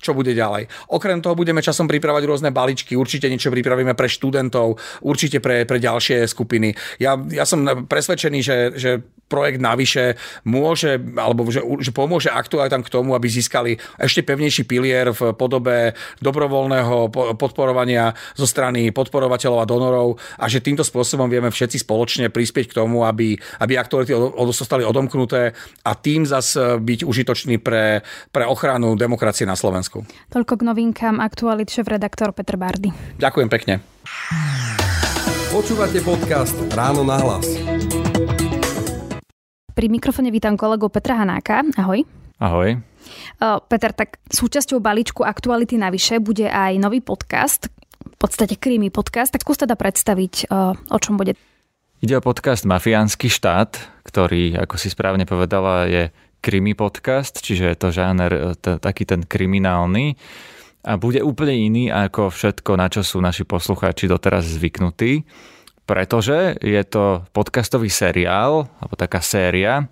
čo 0.00 0.12
bude 0.12 0.32
ďalej. 0.32 0.68
Okrem 0.92 1.20
toho 1.20 1.38
budeme 1.38 1.62
časom 1.62 1.86
pripravať 1.86 2.22
rôzne 2.24 2.50
balíčky, 2.50 2.96
určite 2.96 3.30
niečo 3.30 3.52
pripravíme 3.52 3.94
pre 3.94 4.08
študentov, 4.10 4.78
určite 5.02 5.38
pre, 5.38 5.68
pre 5.68 5.78
ďalšie 5.78 6.26
skupiny. 6.26 6.72
Ja, 6.98 7.18
ja 7.30 7.44
som 7.44 7.64
presvedčený, 7.86 8.38
že, 8.40 8.56
že 8.76 8.90
projekt 9.26 9.58
navyše 9.58 10.14
môže, 10.46 11.02
alebo 11.18 11.50
že, 11.50 11.62
že 11.82 11.90
pomôže 11.90 12.30
aktuálne 12.30 12.82
k 12.82 12.90
tomu, 12.90 13.14
aby 13.14 13.26
získali 13.26 13.78
ešte 13.98 14.22
pevnejší 14.22 14.66
pilier 14.66 15.10
v 15.10 15.34
podobe 15.34 15.98
dobrovoľného 16.22 17.10
podporovania 17.34 18.14
zo 18.38 18.46
strany 18.46 18.90
podporovateľov 18.94 19.58
a 19.62 19.66
donorov 19.68 20.08
a 20.38 20.46
že 20.46 20.62
týmto 20.62 20.86
spôsobom 20.86 21.26
vieme 21.26 21.50
všetci 21.50 21.82
spoločne 21.82 22.26
prispieť 22.30 22.70
k 22.70 22.76
tomu, 22.78 23.02
aby, 23.02 23.34
aby 23.62 23.72
aktuality 23.74 24.14
zostali 24.54 24.86
odomknuté 24.86 25.52
a 25.82 25.92
tým 25.98 26.22
zase 26.26 26.78
byť 26.78 27.02
užitočný 27.06 27.58
pre, 27.58 28.06
pre 28.30 28.44
ochranu 28.46 28.94
demokracie 28.94 29.46
na 29.46 29.58
Slovensku. 29.58 30.06
Toľko 30.30 30.54
k 30.58 30.62
novinkám 30.62 31.18
aktualit 31.18 31.70
šéf-redaktor 31.70 32.30
Petr 32.30 32.54
Bardy. 32.54 32.94
Ďakujem 33.18 33.48
pekne. 33.50 33.74
Počúvate 35.50 36.02
podcast 36.02 36.54
Ráno 36.74 37.06
na 37.06 37.18
hlas. 37.22 37.75
Pri 39.76 39.92
mikrofone 39.92 40.32
vítam 40.32 40.56
kolegu 40.56 40.88
Petra 40.88 41.20
Hanáka. 41.20 41.60
Ahoj. 41.76 42.00
Ahoj. 42.40 42.80
Peter, 43.68 43.92
tak 43.92 44.16
súčasťou 44.24 44.80
balíčku 44.80 45.20
Aktuality 45.20 45.76
navyše 45.76 46.16
bude 46.16 46.48
aj 46.48 46.80
nový 46.80 47.04
podcast, 47.04 47.68
v 48.00 48.16
podstate 48.16 48.56
krimi 48.56 48.88
podcast, 48.88 49.36
tak 49.36 49.44
skús 49.44 49.60
teda 49.60 49.76
predstaviť, 49.76 50.48
o 50.88 50.96
čom 50.96 51.20
bude. 51.20 51.36
Ide 52.00 52.16
o 52.16 52.24
podcast 52.24 52.64
Mafiánsky 52.64 53.28
štát, 53.28 53.76
ktorý, 54.00 54.56
ako 54.64 54.80
si 54.80 54.88
správne 54.88 55.28
povedala, 55.28 55.84
je 55.84 56.08
krimi 56.40 56.72
podcast, 56.72 57.44
čiže 57.44 57.68
je 57.68 57.76
to 57.76 57.92
žáner 57.92 58.32
e, 58.32 58.40
t- 58.56 58.80
taký 58.80 59.04
ten 59.04 59.28
kriminálny 59.28 60.16
a 60.88 60.96
bude 60.96 61.20
úplne 61.20 61.52
iný 61.52 61.92
ako 61.92 62.32
všetko, 62.32 62.80
na 62.80 62.88
čo 62.88 63.04
sú 63.04 63.20
naši 63.20 63.44
poslucháči 63.44 64.08
doteraz 64.08 64.48
zvyknutí 64.56 65.20
pretože 65.86 66.58
je 66.60 66.82
to 66.82 67.22
podcastový 67.30 67.88
seriál, 67.88 68.66
alebo 68.82 68.94
taká 68.98 69.22
séria, 69.22 69.86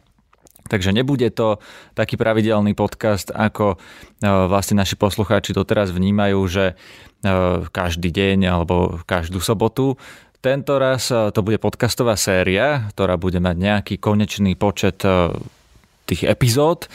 Takže 0.64 0.96
nebude 0.96 1.28
to 1.28 1.60
taký 1.92 2.16
pravidelný 2.16 2.72
podcast, 2.72 3.28
ako 3.28 3.76
e, 3.76 3.78
vlastne 4.24 4.80
naši 4.80 4.96
poslucháči 4.96 5.52
doteraz 5.52 5.92
vnímajú, 5.92 6.40
že 6.48 6.64
e, 6.72 6.74
každý 7.68 8.08
deň 8.08 8.48
alebo 8.48 8.96
každú 9.04 9.44
sobotu. 9.44 10.00
Tento 10.40 10.80
raz 10.80 11.12
e, 11.12 11.28
to 11.36 11.44
bude 11.44 11.60
podcastová 11.60 12.16
séria, 12.16 12.88
ktorá 12.96 13.20
bude 13.20 13.44
mať 13.44 13.56
nejaký 13.60 13.94
konečný 14.00 14.56
počet 14.56 15.04
tých 16.08 16.22
epizód. 16.24 16.88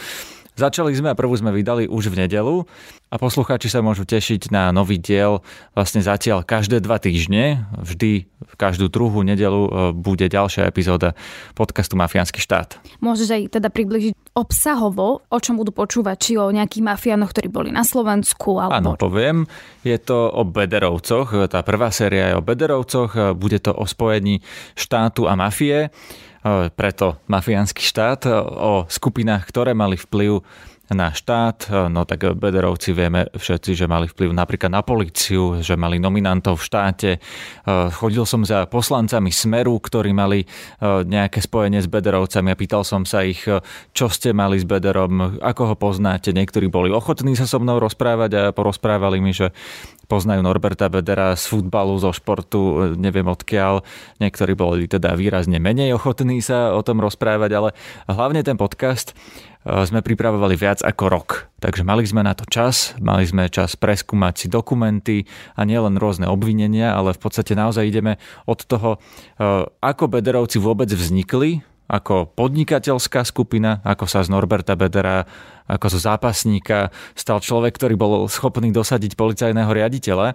Začali 0.60 0.92
sme 0.92 1.08
a 1.08 1.16
prvú 1.16 1.40
sme 1.40 1.56
vydali 1.56 1.88
už 1.88 2.12
v 2.12 2.28
nedelu 2.28 2.68
a 3.08 3.16
poslucháči 3.16 3.72
sa 3.72 3.80
môžu 3.80 4.04
tešiť 4.04 4.52
na 4.52 4.76
nový 4.76 5.00
diel 5.00 5.40
vlastne 5.72 6.04
zatiaľ 6.04 6.44
každé 6.44 6.84
dva 6.84 7.00
týždne, 7.00 7.64
vždy 7.80 8.28
každú 8.60 8.92
druhú 8.92 9.24
nedelu 9.24 9.96
bude 9.96 10.28
ďalšia 10.28 10.68
epizóda 10.68 11.16
podcastu 11.56 11.96
Mafiánsky 11.96 12.44
štát. 12.44 12.76
Môžeš 13.00 13.30
aj 13.32 13.42
teda 13.56 13.72
približiť 13.72 14.36
obsahovo, 14.36 15.24
o 15.24 15.38
čom 15.40 15.56
budú 15.56 15.72
počúvať, 15.72 16.18
či 16.20 16.32
o 16.36 16.52
nejakých 16.52 16.84
mafiánoch, 16.84 17.32
ktorí 17.32 17.48
boli 17.48 17.72
na 17.72 17.88
Slovensku, 17.88 18.60
alebo... 18.60 18.76
Áno, 18.76 18.92
poviem. 19.00 19.48
Je 19.88 19.96
to 19.96 20.28
o 20.28 20.44
Bederovcoch. 20.44 21.48
Tá 21.48 21.64
prvá 21.64 21.88
séria 21.88 22.36
je 22.36 22.36
o 22.36 22.44
Bederovcoch. 22.44 23.32
Bude 23.40 23.64
to 23.64 23.72
o 23.72 23.88
spojení 23.88 24.44
štátu 24.76 25.24
a 25.24 25.40
mafie 25.40 25.88
preto 26.74 27.18
mafiánsky 27.30 27.82
štát, 27.84 28.26
o 28.46 28.86
skupinách, 28.90 29.48
ktoré 29.50 29.72
mali 29.74 29.98
vplyv 29.98 30.44
na 30.90 31.14
štát, 31.14 31.70
no 31.90 32.06
tak 32.06 32.34
Bederovci 32.34 32.98
vieme 32.98 33.30
všetci, 33.32 33.78
že 33.78 33.86
mali 33.86 34.10
vplyv 34.10 34.34
napríklad 34.34 34.74
na 34.74 34.82
policiu, 34.82 35.62
že 35.62 35.78
mali 35.78 36.02
nominantov 36.02 36.58
v 36.58 36.66
štáte. 36.66 37.10
Chodil 37.94 38.26
som 38.26 38.42
za 38.42 38.66
poslancami 38.66 39.30
Smeru, 39.30 39.78
ktorí 39.78 40.10
mali 40.14 40.50
nejaké 40.84 41.46
spojenie 41.46 41.82
s 41.82 41.90
Bederovcami 41.90 42.54
a 42.54 42.60
pýtal 42.60 42.82
som 42.82 43.06
sa 43.06 43.22
ich, 43.22 43.46
čo 43.94 44.06
ste 44.10 44.34
mali 44.34 44.58
s 44.58 44.66
Bederom, 44.66 45.38
ako 45.42 45.74
ho 45.74 45.76
poznáte. 45.78 46.34
Niektorí 46.34 46.68
boli 46.68 46.90
ochotní 46.90 47.38
sa 47.38 47.46
so 47.46 47.62
mnou 47.62 47.78
rozprávať 47.78 48.32
a 48.34 48.42
porozprávali 48.50 49.22
mi, 49.22 49.32
že 49.32 49.54
poznajú 50.10 50.42
Norberta 50.42 50.90
Bedera 50.90 51.38
z 51.38 51.46
futbalu, 51.46 51.94
zo 52.02 52.10
športu, 52.10 52.98
neviem 52.98 53.30
odkiaľ. 53.30 53.86
Niektorí 54.18 54.58
boli 54.58 54.90
teda 54.90 55.14
výrazne 55.14 55.62
menej 55.62 55.94
ochotní 55.94 56.42
sa 56.42 56.74
o 56.74 56.82
tom 56.82 56.98
rozprávať, 56.98 57.52
ale 57.54 57.70
hlavne 58.10 58.42
ten 58.42 58.58
podcast 58.58 59.14
e, 59.14 59.16
sme 59.68 60.00
pripravovali 60.00 60.56
viac 60.56 60.80
ako 60.80 61.06
rok. 61.12 61.30
Takže 61.60 61.84
mali 61.84 62.08
sme 62.08 62.24
na 62.24 62.32
to 62.32 62.48
čas, 62.48 62.96
mali 63.04 63.28
sme 63.28 63.52
čas 63.52 63.76
preskúmať 63.76 64.34
si 64.40 64.48
dokumenty 64.48 65.28
a 65.60 65.68
nielen 65.68 66.00
rôzne 66.00 66.32
obvinenia, 66.32 66.96
ale 66.96 67.12
v 67.12 67.20
podstate 67.20 67.60
naozaj 67.60 67.84
ideme 67.84 68.16
od 68.48 68.64
toho, 68.64 68.96
e, 68.96 69.00
ako 69.68 70.04
Bederovci 70.08 70.64
vôbec 70.64 70.88
vznikli, 70.88 71.60
ako 71.90 72.30
podnikateľská 72.38 73.26
skupina, 73.26 73.82
ako 73.82 74.06
sa 74.06 74.22
z 74.22 74.30
Norberta 74.30 74.78
Bedera 74.78 75.26
ako 75.70 75.86
zo 75.94 76.00
zápasníka 76.02 76.90
stal 77.14 77.38
človek, 77.38 77.78
ktorý 77.78 77.94
bol 77.94 78.26
schopný 78.26 78.74
dosadiť 78.74 79.14
policajného 79.14 79.70
riaditeľa. 79.70 80.34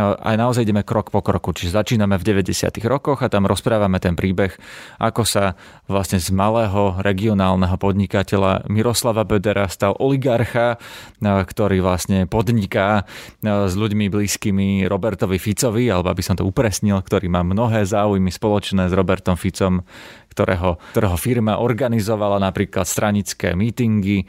A 0.00 0.28
naozaj 0.40 0.64
ideme 0.64 0.80
krok 0.80 1.12
po 1.12 1.20
kroku. 1.20 1.52
Čiže 1.52 1.76
začíname 1.76 2.16
v 2.16 2.40
90. 2.40 2.80
rokoch 2.88 3.20
a 3.20 3.28
tam 3.28 3.44
rozprávame 3.44 4.00
ten 4.00 4.16
príbeh, 4.16 4.56
ako 4.96 5.28
sa 5.28 5.60
vlastne 5.84 6.16
z 6.16 6.32
malého 6.32 6.96
regionálneho 7.04 7.76
podnikateľa 7.76 8.72
Miroslava 8.72 9.28
Bedera 9.28 9.68
stal 9.68 9.92
oligarcha, 10.00 10.80
ktorý 11.20 11.84
vlastne 11.84 12.24
podniká 12.24 13.04
s 13.44 13.74
ľuďmi 13.76 14.08
blízkymi 14.08 14.88
Robertovi 14.88 15.36
Ficovi, 15.36 15.92
alebo 15.92 16.08
aby 16.08 16.24
som 16.24 16.40
to 16.40 16.48
upresnil, 16.48 17.04
ktorý 17.04 17.28
má 17.28 17.44
mnohé 17.44 17.84
záujmy 17.84 18.32
spoločné 18.32 18.88
s 18.88 18.96
Robertom 18.96 19.36
Ficom, 19.36 19.84
ktorého, 20.30 20.78
ktorého 20.94 21.18
firma 21.18 21.58
organizovala 21.58 22.38
napríklad 22.38 22.86
stranické 22.86 23.52
mítingy, 23.58 24.24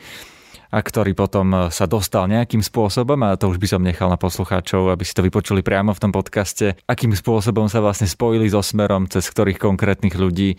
a 0.72 0.80
ktorý 0.80 1.12
potom 1.12 1.68
sa 1.68 1.84
dostal 1.84 2.32
nejakým 2.32 2.64
spôsobom, 2.64 3.20
a 3.28 3.36
to 3.36 3.52
už 3.52 3.60
by 3.60 3.68
som 3.68 3.84
nechal 3.84 4.08
na 4.08 4.16
poslucháčov, 4.16 4.88
aby 4.88 5.04
si 5.04 5.12
to 5.12 5.22
vypočuli 5.22 5.60
priamo 5.60 5.92
v 5.92 6.02
tom 6.02 6.16
podcaste, 6.16 6.80
akým 6.88 7.12
spôsobom 7.12 7.68
sa 7.68 7.84
vlastne 7.84 8.08
spojili 8.08 8.48
so 8.48 8.64
Smerom, 8.64 9.12
cez 9.12 9.28
ktorých 9.28 9.60
konkrétnych 9.60 10.16
ľudí 10.16 10.56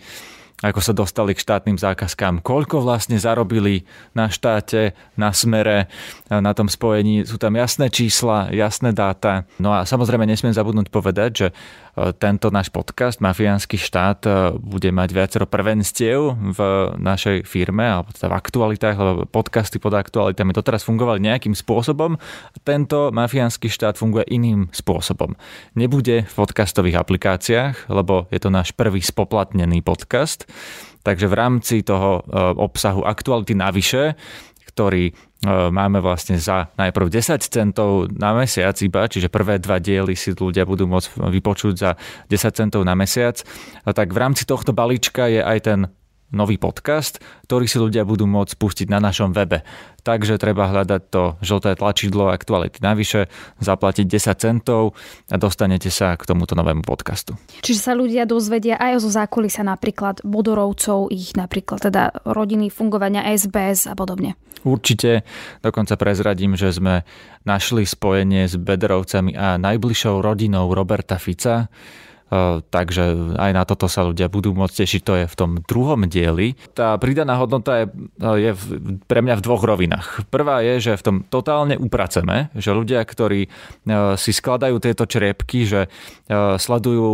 ako 0.63 0.79
sa 0.79 0.95
dostali 0.95 1.35
k 1.35 1.43
štátnym 1.43 1.75
zákazkám, 1.75 2.39
koľko 2.39 2.79
vlastne 2.79 3.19
zarobili 3.19 3.83
na 4.15 4.31
štáte, 4.31 4.95
na 5.19 5.35
smere, 5.35 5.91
na 6.31 6.55
tom 6.55 6.71
spojení. 6.71 7.27
Sú 7.27 7.35
tam 7.35 7.59
jasné 7.59 7.91
čísla, 7.91 8.47
jasné 8.55 8.95
dáta. 8.95 9.43
No 9.59 9.75
a 9.75 9.83
samozrejme 9.83 10.23
nesmiem 10.23 10.55
zabudnúť 10.55 10.87
povedať, 10.87 11.31
že 11.35 11.47
tento 12.17 12.49
náš 12.49 12.73
podcast 12.73 13.21
Mafiánsky 13.21 13.77
štát 13.77 14.25
e, 14.25 14.29
bude 14.57 14.89
mať 14.89 15.09
viacero 15.13 15.45
prvenstiev 15.45 16.33
v 16.33 16.59
našej 16.97 17.45
firme 17.45 17.85
alebo 17.85 18.09
teda 18.09 18.33
v 18.33 18.37
aktualitách, 18.41 18.95
lebo 18.97 19.29
podcasty 19.29 19.77
pod 19.77 19.93
aktualitami 19.93 20.57
doteraz 20.57 20.81
fungovali 20.81 21.21
nejakým 21.21 21.53
spôsobom. 21.53 22.17
Tento 22.65 23.13
Mafiánsky 23.13 23.69
štát 23.69 23.93
funguje 23.93 24.25
iným 24.33 24.73
spôsobom. 24.73 25.37
Nebude 25.77 26.25
v 26.25 26.33
podcastových 26.33 26.97
aplikáciách, 26.97 27.93
lebo 27.93 28.25
je 28.33 28.41
to 28.41 28.49
náš 28.49 28.73
prvý 28.73 29.05
spoplatnený 29.05 29.85
podcast. 29.85 30.49
Takže 31.03 31.27
v 31.27 31.35
rámci 31.35 31.75
toho 31.83 32.23
e, 32.23 32.41
obsahu 32.57 33.03
aktuality 33.03 33.53
navyše 33.55 34.15
ktorý 34.73 35.05
e, 35.05 35.13
máme 35.69 36.01
vlastne 36.01 36.41
za 36.41 36.73
najprv 36.81 37.05
10 37.13 37.45
centov 37.45 38.09
na 38.09 38.33
mesiac 38.33 38.73
iba, 38.81 39.05
čiže 39.05 39.29
prvé 39.29 39.61
dva 39.61 39.77
diely 39.77 40.17
si 40.17 40.33
ľudia 40.33 40.65
budú 40.65 40.89
môcť 40.89 41.21
vypočuť 41.29 41.73
za 41.77 41.93
10 42.25 42.57
centov 42.57 42.81
na 42.81 42.97
mesiac, 42.97 43.37
tak 43.85 44.09
v 44.09 44.17
rámci 44.17 44.49
tohto 44.49 44.73
balíčka 44.73 45.29
je 45.29 45.45
aj 45.45 45.59
ten 45.61 45.79
nový 46.33 46.57
podcast, 46.57 47.21
ktorý 47.47 47.65
si 47.69 47.77
ľudia 47.77 48.03
budú 48.03 48.25
môcť 48.25 48.57
pustiť 48.57 48.87
na 48.89 48.99
našom 48.99 49.31
webe. 49.31 49.61
Takže 50.03 50.35
treba 50.35 50.67
hľadať 50.67 51.01
to 51.07 51.39
žlté 51.39 51.79
tlačidlo 51.79 52.27
aktuality 52.33 52.83
navyše, 52.83 53.31
zaplatiť 53.63 54.03
10 54.03 54.35
centov 54.35 54.99
a 55.31 55.39
dostanete 55.39 55.87
sa 55.87 56.19
k 56.19 56.27
tomuto 56.27 56.59
novému 56.59 56.83
podcastu. 56.83 57.39
Čiže 57.63 57.79
sa 57.79 57.93
ľudia 57.95 58.27
dozvedia 58.27 58.75
aj 58.75 58.99
zo 58.99 59.13
zákulisa 59.13 59.63
napríklad 59.63 60.19
Bodorovcov, 60.27 61.07
ich 61.13 61.37
napríklad 61.39 61.79
teda 61.79 62.11
rodiny 62.27 62.67
fungovania 62.67 63.23
SBS 63.31 63.87
a 63.87 63.95
podobne. 63.95 64.35
Určite, 64.63 65.27
dokonca 65.59 65.99
prezradím, 65.99 66.55
že 66.55 66.71
sme 66.71 67.03
našli 67.43 67.83
spojenie 67.83 68.47
s 68.47 68.55
Bederovcami 68.55 69.35
a 69.35 69.59
najbližšou 69.59 70.23
rodinou 70.23 70.71
Roberta 70.71 71.19
Fica, 71.19 71.67
takže 72.73 73.35
aj 73.37 73.51
na 73.53 73.63
toto 73.67 73.85
sa 73.85 74.01
ľudia 74.01 74.25
budú 74.31 74.57
môcť 74.57 74.75
tešiť, 74.81 75.01
to 75.05 75.13
je 75.21 75.25
v 75.29 75.35
tom 75.37 75.61
druhom 75.69 76.09
dieli. 76.09 76.57
Tá 76.73 76.97
pridaná 76.97 77.37
hodnota 77.37 77.85
je, 77.85 77.87
je 78.19 78.51
pre 79.05 79.21
mňa 79.21 79.37
v 79.37 79.45
dvoch 79.45 79.61
rovinách. 79.61 80.25
Prvá 80.33 80.65
je, 80.65 80.89
že 80.89 80.97
v 80.97 81.05
tom 81.05 81.15
totálne 81.21 81.77
upraceme, 81.77 82.49
že 82.57 82.73
ľudia, 82.73 83.05
ktorí 83.05 83.51
si 84.17 84.31
skladajú 84.33 84.81
tieto 84.81 85.05
čriepky, 85.05 85.69
že 85.69 85.91
sledujú 86.57 87.09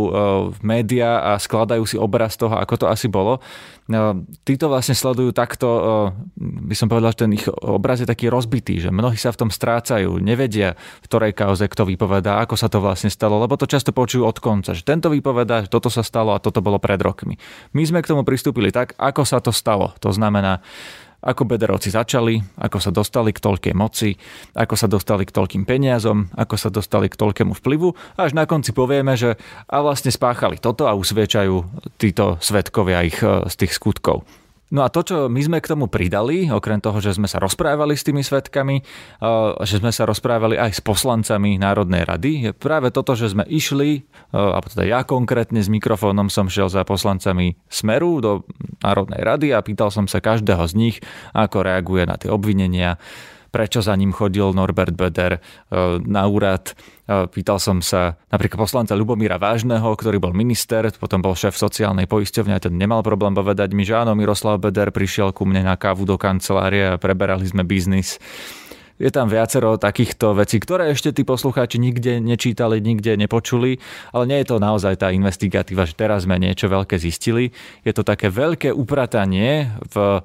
média 0.64 1.20
a 1.20 1.36
skladajú 1.36 1.84
si 1.84 2.00
obraz 2.00 2.40
toho, 2.40 2.56
ako 2.56 2.74
to 2.80 2.86
asi 2.88 3.10
bolo, 3.10 3.44
títo 4.46 4.70
vlastne 4.70 4.94
sledujú 4.94 5.34
takto, 5.34 5.66
by 6.38 6.74
som 6.78 6.86
povedal, 6.86 7.10
že 7.10 7.26
ten 7.26 7.34
ich 7.34 7.42
obraz 7.50 7.98
je 7.98 8.06
taký 8.06 8.30
rozbitý, 8.30 8.78
že 8.78 8.94
mnohí 8.94 9.18
sa 9.18 9.34
v 9.34 9.42
tom 9.42 9.50
strácajú, 9.50 10.22
nevedia, 10.22 10.78
v 11.02 11.06
ktorej 11.10 11.34
kauze 11.34 11.66
kto 11.66 11.90
vypovedá, 11.90 12.38
ako 12.38 12.54
sa 12.54 12.70
to 12.70 12.78
vlastne 12.78 13.10
stalo, 13.10 13.42
lebo 13.42 13.58
to 13.58 13.66
často 13.66 13.90
počujú 13.90 14.22
od 14.22 14.38
konca, 14.38 14.78
že 14.78 14.86
tento 14.86 15.09
vypovedá, 15.10 15.66
že 15.66 15.72
toto 15.72 15.90
sa 15.90 16.06
stalo 16.06 16.32
a 16.32 16.42
toto 16.42 16.62
bolo 16.62 16.78
pred 16.78 16.98
rokmi. 17.02 17.36
My 17.74 17.82
sme 17.84 18.00
k 18.00 18.10
tomu 18.10 18.22
pristúpili 18.22 18.70
tak, 18.70 18.94
ako 18.96 19.22
sa 19.26 19.42
to 19.42 19.50
stalo. 19.50 19.92
To 20.00 20.14
znamená, 20.14 20.62
ako 21.20 21.44
Bederovci 21.44 21.92
začali, 21.92 22.40
ako 22.56 22.78
sa 22.80 22.90
dostali 22.90 23.30
k 23.36 23.44
toľkej 23.44 23.74
moci, 23.76 24.16
ako 24.56 24.74
sa 24.76 24.88
dostali 24.88 25.28
k 25.28 25.34
toľkým 25.36 25.68
peniazom, 25.68 26.32
ako 26.32 26.56
sa 26.56 26.72
dostali 26.72 27.12
k 27.12 27.18
toľkému 27.20 27.52
vplyvu. 27.60 27.92
Až 28.16 28.32
na 28.32 28.48
konci 28.48 28.72
povieme, 28.72 29.12
že 29.20 29.36
a 29.68 29.84
vlastne 29.84 30.08
spáchali 30.08 30.56
toto 30.56 30.88
a 30.88 30.96
usviečajú 30.96 31.84
títo 32.00 32.40
svetkovia 32.40 33.04
ich 33.04 33.20
e, 33.20 33.44
z 33.52 33.54
tých 33.60 33.76
skutkov. 33.76 34.24
No 34.70 34.86
a 34.86 34.88
to, 34.88 35.02
čo 35.02 35.16
my 35.26 35.42
sme 35.42 35.58
k 35.58 35.66
tomu 35.66 35.90
pridali, 35.90 36.46
okrem 36.46 36.78
toho, 36.78 37.02
že 37.02 37.18
sme 37.18 37.26
sa 37.26 37.42
rozprávali 37.42 37.98
s 37.98 38.06
tými 38.06 38.22
svetkami, 38.22 38.86
že 39.66 39.82
sme 39.82 39.90
sa 39.90 40.06
rozprávali 40.06 40.54
aj 40.54 40.78
s 40.78 40.80
poslancami 40.80 41.58
Národnej 41.58 42.06
rady, 42.06 42.30
je 42.46 42.50
práve 42.54 42.94
toto, 42.94 43.18
že 43.18 43.34
sme 43.34 43.42
išli, 43.50 44.06
alebo 44.30 44.70
teda 44.70 44.86
ja 44.86 45.02
konkrétne 45.02 45.58
s 45.58 45.66
mikrofónom 45.66 46.30
som 46.30 46.46
šiel 46.46 46.70
za 46.70 46.86
poslancami 46.86 47.58
Smeru 47.66 48.22
do 48.22 48.46
Národnej 48.78 49.26
rady 49.26 49.50
a 49.50 49.58
pýtal 49.58 49.90
som 49.90 50.06
sa 50.06 50.22
každého 50.22 50.62
z 50.70 50.72
nich, 50.78 50.96
ako 51.34 51.66
reaguje 51.66 52.06
na 52.06 52.14
tie 52.14 52.30
obvinenia, 52.30 52.94
prečo 53.50 53.82
za 53.82 53.92
ním 53.98 54.14
chodil 54.14 54.54
Norbert 54.54 54.94
Beder 54.94 55.36
e, 55.36 55.40
na 56.00 56.24
úrad. 56.30 56.72
E, 57.04 57.26
pýtal 57.28 57.58
som 57.58 57.82
sa 57.82 58.16
napríklad 58.30 58.64
poslanca 58.64 58.94
Lubomíra 58.94 59.36
Vážneho, 59.36 59.90
ktorý 59.94 60.22
bol 60.22 60.32
minister, 60.32 60.88
potom 60.96 61.20
bol 61.20 61.34
šéf 61.34 61.58
sociálnej 61.58 62.06
poisťovne 62.06 62.54
a 62.56 62.62
ten 62.62 62.78
nemal 62.78 63.02
problém 63.02 63.34
povedať 63.34 63.74
mi, 63.74 63.82
že 63.82 63.98
áno, 63.98 64.14
Miroslav 64.14 64.62
Beder 64.62 64.94
prišiel 64.94 65.34
ku 65.34 65.44
mne 65.44 65.66
na 65.66 65.74
kávu 65.74 66.06
do 66.06 66.16
kancelárie 66.16 66.94
a 66.94 67.00
preberali 67.02 67.44
sme 67.44 67.66
biznis 67.66 68.16
je 69.00 69.08
tam 69.08 69.32
viacero 69.32 69.80
takýchto 69.80 70.36
vecí, 70.36 70.60
ktoré 70.60 70.92
ešte 70.92 71.16
tí 71.16 71.24
poslucháči 71.24 71.80
nikde 71.80 72.20
nečítali, 72.20 72.84
nikde 72.84 73.16
nepočuli, 73.16 73.80
ale 74.12 74.28
nie 74.28 74.38
je 74.44 74.52
to 74.52 74.56
naozaj 74.60 75.00
tá 75.00 75.08
investigatíva, 75.08 75.88
že 75.88 75.96
teraz 75.96 76.28
sme 76.28 76.36
niečo 76.36 76.68
veľké 76.68 77.00
zistili. 77.00 77.56
Je 77.80 77.96
to 77.96 78.04
také 78.04 78.28
veľké 78.28 78.76
upratanie 78.76 79.72
v 79.88 80.20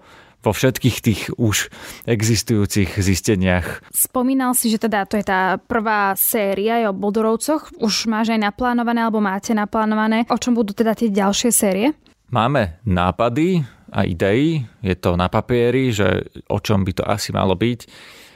vo 0.45 0.53
všetkých 0.53 0.97
tých 1.01 1.21
už 1.41 1.73
existujúcich 2.05 3.01
zisteniach. 3.01 3.81
Spomínal 3.89 4.53
si, 4.53 4.69
že 4.69 4.77
teda 4.77 5.09
to 5.09 5.17
je 5.17 5.25
tá 5.25 5.57
prvá 5.57 6.13
séria 6.13 6.85
o 6.85 6.93
Bodorovcoch. 6.93 7.73
Už 7.81 8.05
máš 8.05 8.29
aj 8.29 8.45
naplánované, 8.45 9.01
alebo 9.01 9.17
máte 9.17 9.57
naplánované. 9.57 10.29
O 10.29 10.37
čom 10.37 10.53
budú 10.53 10.77
teda 10.77 10.93
tie 10.93 11.09
ďalšie 11.09 11.49
série? 11.49 11.97
Máme 12.29 12.77
nápady 12.85 13.65
a 13.89 14.05
idei. 14.05 14.61
Je 14.85 14.93
to 14.93 15.17
na 15.17 15.33
papieri, 15.33 15.89
že 15.89 16.29
o 16.45 16.61
čom 16.61 16.85
by 16.85 16.91
to 16.93 17.03
asi 17.05 17.33
malo 17.33 17.57
byť. 17.57 17.89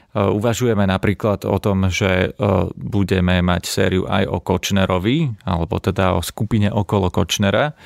Uvažujeme 0.10 0.90
napríklad 0.90 1.46
o 1.46 1.62
tom, 1.62 1.86
že 1.94 2.34
budeme 2.74 3.46
mať 3.46 3.64
sériu 3.70 4.10
aj 4.10 4.26
o 4.26 4.42
Kočnerovi, 4.42 5.46
alebo 5.46 5.78
teda 5.78 6.18
o 6.18 6.26
skupine 6.26 6.74
okolo 6.74 7.14
Kočnera. 7.14 7.78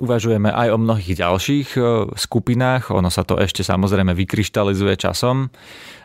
Uvažujeme 0.00 0.48
aj 0.48 0.72
o 0.72 0.80
mnohých 0.80 1.20
ďalších 1.20 1.76
skupinách, 2.16 2.88
ono 2.88 3.12
sa 3.12 3.28
to 3.28 3.36
ešte 3.36 3.60
samozrejme 3.60 4.16
vykryštalizuje 4.16 4.96
časom 4.96 5.52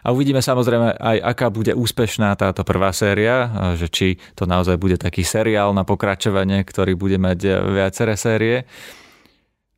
a 0.04 0.12
uvidíme 0.12 0.44
samozrejme 0.44 1.00
aj, 1.00 1.18
aká 1.24 1.48
bude 1.48 1.72
úspešná 1.72 2.36
táto 2.36 2.68
prvá 2.68 2.92
séria, 2.92 3.48
že 3.80 3.88
či 3.88 4.08
to 4.36 4.44
naozaj 4.44 4.76
bude 4.76 5.00
taký 5.00 5.24
seriál 5.24 5.72
na 5.72 5.88
pokračovanie, 5.88 6.68
ktorý 6.68 7.00
bude 7.00 7.16
mať 7.16 7.64
viaceré 7.64 8.20
série. 8.20 8.68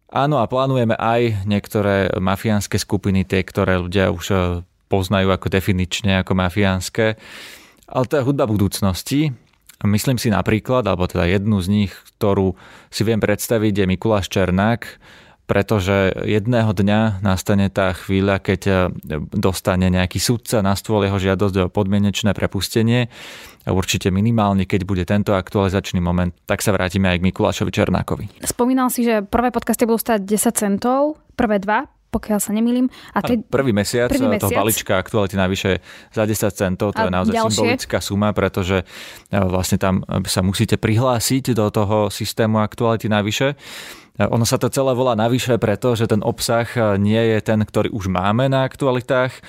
Áno 0.10 0.42
a 0.42 0.50
plánujeme 0.50 0.98
aj 0.98 1.46
niektoré 1.46 2.10
mafiánske 2.18 2.82
skupiny, 2.82 3.30
tie, 3.30 3.46
ktoré 3.46 3.78
ľudia 3.78 4.10
už 4.10 4.58
poznajú 4.90 5.30
ako 5.30 5.54
definične 5.54 6.26
ako 6.26 6.34
mafiánske. 6.34 7.14
Ale 7.86 8.06
to 8.10 8.18
je 8.18 8.26
hudba 8.26 8.50
budúcnosti 8.50 9.38
Myslím 9.86 10.22
si 10.22 10.30
napríklad, 10.30 10.86
alebo 10.86 11.10
teda 11.10 11.26
jednu 11.26 11.58
z 11.62 11.68
nich, 11.70 11.92
ktorú 12.18 12.54
si 12.94 13.02
viem 13.02 13.18
predstaviť, 13.18 13.74
je 13.82 13.86
Mikuláš 13.90 14.30
Černák, 14.30 15.02
pretože 15.52 16.16
jedného 16.24 16.72
dňa 16.72 17.20
nastane 17.20 17.68
tá 17.68 17.92
chvíľa, 17.92 18.40
keď 18.40 18.62
e, 18.64 18.74
dostane 19.36 19.92
nejaký 19.92 20.16
sudca 20.16 20.64
na 20.64 20.80
stôl 20.80 21.04
jeho 21.04 21.20
žiadosť 21.20 21.56
o 21.60 21.66
podmienečné 21.68 22.32
prepustenie 22.32 23.12
a 23.68 23.76
určite 23.76 24.16
minimálne, 24.16 24.64
keď 24.64 24.82
bude 24.88 25.04
tento 25.04 25.36
aktualizačný 25.36 26.00
moment, 26.00 26.32
tak 26.48 26.64
sa 26.64 26.72
vrátime 26.72 27.12
aj 27.12 27.20
k 27.20 27.28
Mikulášovi 27.28 27.68
Černákovi. 27.68 28.26
Spomínal 28.48 28.88
si, 28.96 29.04
že 29.04 29.28
prvé 29.28 29.52
podcasty 29.52 29.84
budú 29.84 30.00
stať 30.00 30.24
10 30.24 30.56
centov, 30.56 31.20
prvé 31.36 31.60
dva, 31.60 31.84
pokiaľ 32.12 32.40
sa 32.44 32.52
nemýlim. 32.52 32.92
A 33.16 33.24
te... 33.24 33.40
prvý 33.40 33.72
mesiac 33.72 34.12
prvý 34.12 34.28
mesiac. 34.28 34.44
toho 34.44 34.52
balíčka 34.52 34.94
aktuality 35.00 35.40
navyše 35.40 35.80
za 36.12 36.28
10 36.28 36.52
centov, 36.52 36.92
to 36.92 37.00
a 37.00 37.08
je 37.08 37.12
naozaj 37.16 37.34
ďalšie? 37.34 37.56
symbolická 37.56 37.98
suma, 38.04 38.30
pretože 38.36 38.84
e, 38.84 39.36
vlastne 39.40 39.80
tam 39.80 40.04
sa 40.28 40.44
musíte 40.44 40.76
prihlásiť 40.76 41.56
do 41.56 41.72
toho 41.72 42.12
systému 42.12 42.60
aktuality 42.60 43.08
navyše. 43.08 43.56
E, 44.18 44.28
ono 44.28 44.44
sa 44.44 44.60
to 44.60 44.68
celé 44.68 44.92
volá 44.92 45.16
navyše 45.16 45.56
preto, 45.62 45.96
že 45.96 46.10
ten 46.10 46.26
obsah 46.26 46.68
e, 46.74 47.00
nie 47.00 47.22
je 47.36 47.40
ten, 47.46 47.60
ktorý 47.62 47.94
už 47.94 48.12
máme 48.12 48.52
na 48.52 48.66
aktualitách. 48.68 49.44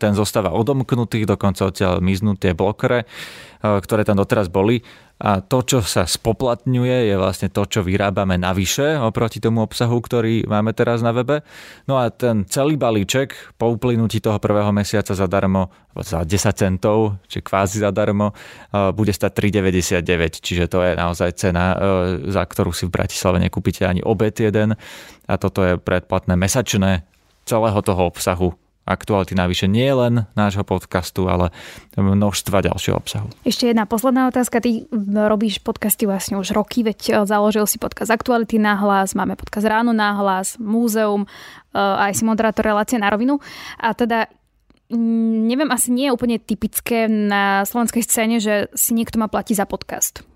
Ten 0.00 0.12
zostáva 0.16 0.56
odomknutý, 0.56 1.28
dokonca 1.28 1.68
odtiaľ 1.68 2.00
miznuté 2.00 2.56
blokere, 2.56 3.04
ktoré 3.60 4.08
tam 4.08 4.16
doteraz 4.16 4.48
boli 4.48 4.80
a 5.20 5.44
to, 5.44 5.60
čo 5.60 5.78
sa 5.84 6.08
spoplatňuje, 6.08 7.12
je 7.12 7.14
vlastne 7.20 7.52
to, 7.52 7.68
čo 7.68 7.84
vyrábame 7.84 8.40
navyše 8.40 8.96
oproti 8.96 9.36
tomu 9.36 9.60
obsahu, 9.60 10.00
ktorý 10.00 10.48
máme 10.48 10.72
teraz 10.72 11.04
na 11.04 11.12
webe. 11.12 11.44
No 11.84 12.00
a 12.00 12.08
ten 12.08 12.48
celý 12.48 12.80
balíček 12.80 13.36
po 13.60 13.68
uplynutí 13.68 14.24
toho 14.24 14.40
prvého 14.40 14.72
mesiaca 14.72 15.12
zadarmo, 15.12 15.68
za 15.92 16.24
10 16.24 16.56
centov, 16.56 17.20
či 17.28 17.44
kvázi 17.44 17.84
zadarmo, 17.84 18.32
bude 18.96 19.12
stať 19.12 19.52
3,99. 19.52 20.40
Čiže 20.40 20.64
to 20.72 20.80
je 20.86 20.96
naozaj 20.96 21.34
cena, 21.36 21.74
e, 21.74 21.76
za 22.30 22.46
ktorú 22.46 22.70
si 22.70 22.86
v 22.86 22.94
Bratislave 22.94 23.42
nekúpite 23.42 23.79
ani 23.86 24.00
obed 24.02 24.34
jeden. 24.34 24.76
A 25.30 25.34
toto 25.38 25.62
je 25.62 25.78
predplatné 25.78 26.34
mesačné 26.34 27.06
celého 27.46 27.80
toho 27.82 28.08
obsahu 28.10 28.54
aktuality 28.90 29.38
navyše 29.38 29.70
nie 29.70 29.86
len 29.86 30.26
nášho 30.34 30.66
podcastu, 30.66 31.30
ale 31.30 31.54
množstva 31.94 32.66
ďalšieho 32.66 32.98
obsahu. 32.98 33.30
Ešte 33.46 33.70
jedna 33.70 33.86
posledná 33.86 34.26
otázka. 34.26 34.58
Ty 34.58 34.90
robíš 35.30 35.62
podcasty 35.62 36.10
vlastne 36.10 36.42
už 36.42 36.50
roky, 36.50 36.82
veď 36.82 36.98
e, 36.98 37.12
založil 37.22 37.70
si 37.70 37.78
podcast 37.78 38.10
Aktuality 38.10 38.58
na 38.58 38.74
hlas, 38.74 39.14
máme 39.14 39.38
podcast 39.38 39.70
Ráno 39.70 39.94
na 39.94 40.18
hlas, 40.18 40.58
Múzeum, 40.58 41.22
e, 41.22 41.28
aj 41.78 42.18
si 42.18 42.26
moderátor 42.26 42.66
relácie 42.66 42.98
na 42.98 43.14
rovinu. 43.14 43.38
A 43.78 43.94
teda 43.94 44.26
neviem, 44.90 45.70
asi 45.70 45.94
nie 45.94 46.10
je 46.10 46.14
úplne 46.18 46.42
typické 46.42 47.06
na 47.06 47.62
slovenskej 47.62 48.02
scéne, 48.02 48.42
že 48.42 48.66
si 48.74 48.90
niekto 48.90 49.22
má 49.22 49.30
platiť 49.30 49.54
za 49.54 49.66
podcast. 49.70 50.26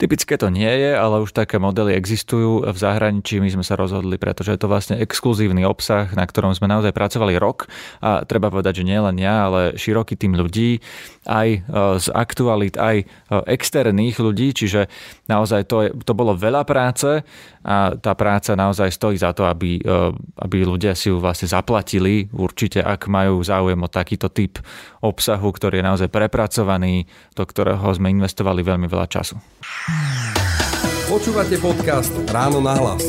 Typické 0.00 0.34
to 0.34 0.50
nie 0.50 0.68
je, 0.68 0.96
ale 0.96 1.22
už 1.22 1.30
také 1.30 1.62
modely 1.62 1.94
existujú 1.94 2.66
v 2.66 2.78
zahraničí. 2.78 3.38
My 3.38 3.52
sme 3.52 3.62
sa 3.62 3.78
rozhodli, 3.78 4.18
pretože 4.18 4.50
je 4.50 4.58
to 4.58 4.66
vlastne 4.66 4.98
exkluzívny 4.98 5.62
obsah, 5.62 6.10
na 6.16 6.26
ktorom 6.26 6.56
sme 6.56 6.66
naozaj 6.66 6.90
pracovali 6.90 7.38
rok 7.38 7.70
a 8.02 8.26
treba 8.26 8.50
povedať, 8.50 8.82
že 8.82 8.88
nie 8.88 8.98
len 8.98 9.16
ja, 9.20 9.46
ale 9.46 9.78
široký 9.78 10.18
tým 10.18 10.34
ľudí, 10.34 10.82
aj 11.28 11.48
e, 11.54 11.58
z 12.02 12.06
aktualit, 12.10 12.74
aj 12.74 12.96
e, 12.98 13.04
externých 13.46 14.18
ľudí, 14.18 14.50
čiže 14.56 14.90
naozaj 15.30 15.70
to, 15.70 15.76
je, 15.86 15.88
to 16.02 16.12
bolo 16.18 16.34
veľa 16.34 16.66
práce 16.66 17.22
a 17.62 17.94
tá 17.94 18.12
práca 18.18 18.58
naozaj 18.58 18.90
stojí 18.90 19.14
za 19.14 19.30
to, 19.30 19.46
aby, 19.46 19.78
e, 19.78 20.10
aby 20.42 20.66
ľudia 20.66 20.98
si 20.98 21.14
ju 21.14 21.22
vlastne 21.22 21.46
zaplatili 21.46 22.26
určite, 22.34 22.82
ak 22.82 23.06
majú 23.06 23.38
záujem 23.38 23.78
o 23.78 23.92
takýto 23.92 24.26
typ 24.26 24.58
obsahu, 24.98 25.46
ktorý 25.54 25.78
je 25.78 25.86
naozaj 25.86 26.08
prepracovaný, 26.10 27.06
do 27.38 27.46
ktorého 27.46 27.86
sme 27.94 28.10
investovali 28.10 28.66
veľmi 28.66 28.90
veľa 28.90 29.06
času. 29.06 29.38
Počúvate 31.10 31.58
podcast 31.58 32.14
Ráno 32.30 32.62
na 32.62 32.78
hlas. 32.78 33.02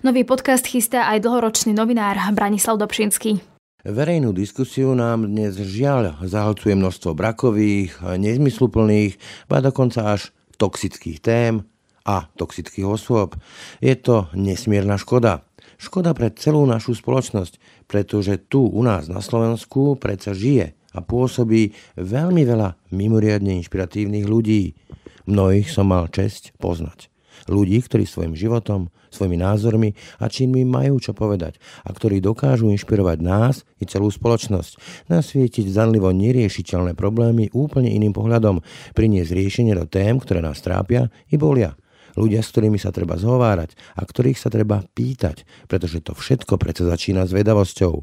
Nový 0.00 0.24
podcast 0.24 0.64
chystá 0.64 1.12
aj 1.12 1.28
dlhoročný 1.28 1.76
novinár 1.76 2.16
Branislav 2.32 2.80
Dobšinský. 2.80 3.44
Verejnú 3.84 4.32
diskusiu 4.32 4.96
nám 4.96 5.28
dnes 5.28 5.60
žiaľ 5.60 6.24
zahlcuje 6.24 6.72
množstvo 6.72 7.12
brakových, 7.12 8.00
nezmysluplných, 8.16 9.20
ba 9.44 9.60
dokonca 9.60 10.16
až 10.16 10.32
toxických 10.56 11.20
tém 11.20 11.68
a 12.08 12.32
toxických 12.40 12.88
osôb. 12.88 13.36
Je 13.84 13.92
to 13.92 14.32
nesmierna 14.32 14.96
škoda. 14.96 15.44
Škoda 15.76 16.16
pre 16.16 16.32
celú 16.32 16.64
našu 16.64 16.96
spoločnosť, 16.96 17.84
pretože 17.92 18.40
tu 18.48 18.64
u 18.64 18.80
nás 18.80 19.04
na 19.12 19.20
Slovensku 19.20 20.00
predsa 20.00 20.32
žije 20.32 20.80
a 20.92 20.98
pôsobí 21.00 21.72
veľmi 21.96 22.42
veľa 22.44 22.92
mimoriadne 22.92 23.56
inšpiratívnych 23.60 24.28
ľudí. 24.28 24.76
Mnohých 25.28 25.68
som 25.70 25.90
mal 25.90 26.10
česť 26.12 26.56
poznať. 26.58 27.08
Ľudí, 27.50 27.82
ktorí 27.82 28.06
svojim 28.06 28.38
životom, 28.38 28.94
svojimi 29.12 29.36
názormi 29.36 29.92
a 30.22 30.30
činmi 30.30 30.64
majú 30.64 30.96
čo 31.02 31.12
povedať 31.12 31.60
a 31.84 31.92
ktorí 31.92 32.22
dokážu 32.24 32.72
inšpirovať 32.72 33.18
nás 33.20 33.66
i 33.82 33.84
celú 33.84 34.08
spoločnosť, 34.08 35.04
nasvietiť 35.12 35.68
zanlivo 35.68 36.08
neriešiteľné 36.14 36.96
problémy 36.96 37.52
úplne 37.52 37.92
iným 37.92 38.16
pohľadom, 38.16 38.64
priniesť 38.96 39.30
riešenie 39.36 39.74
do 39.76 39.84
tém, 39.84 40.16
ktoré 40.16 40.40
nás 40.40 40.62
trápia 40.64 41.12
i 41.28 41.36
bolia 41.36 41.76
ľudia, 42.18 42.44
s 42.44 42.50
ktorými 42.52 42.76
sa 42.76 42.90
treba 42.92 43.16
zhovárať 43.16 43.78
a 43.96 44.02
ktorých 44.04 44.36
sa 44.36 44.52
treba 44.52 44.84
pýtať, 44.92 45.48
pretože 45.70 46.04
to 46.04 46.12
všetko 46.12 46.60
predsa 46.60 46.84
začína 46.84 47.24
s 47.24 47.32
vedavosťou. 47.32 47.94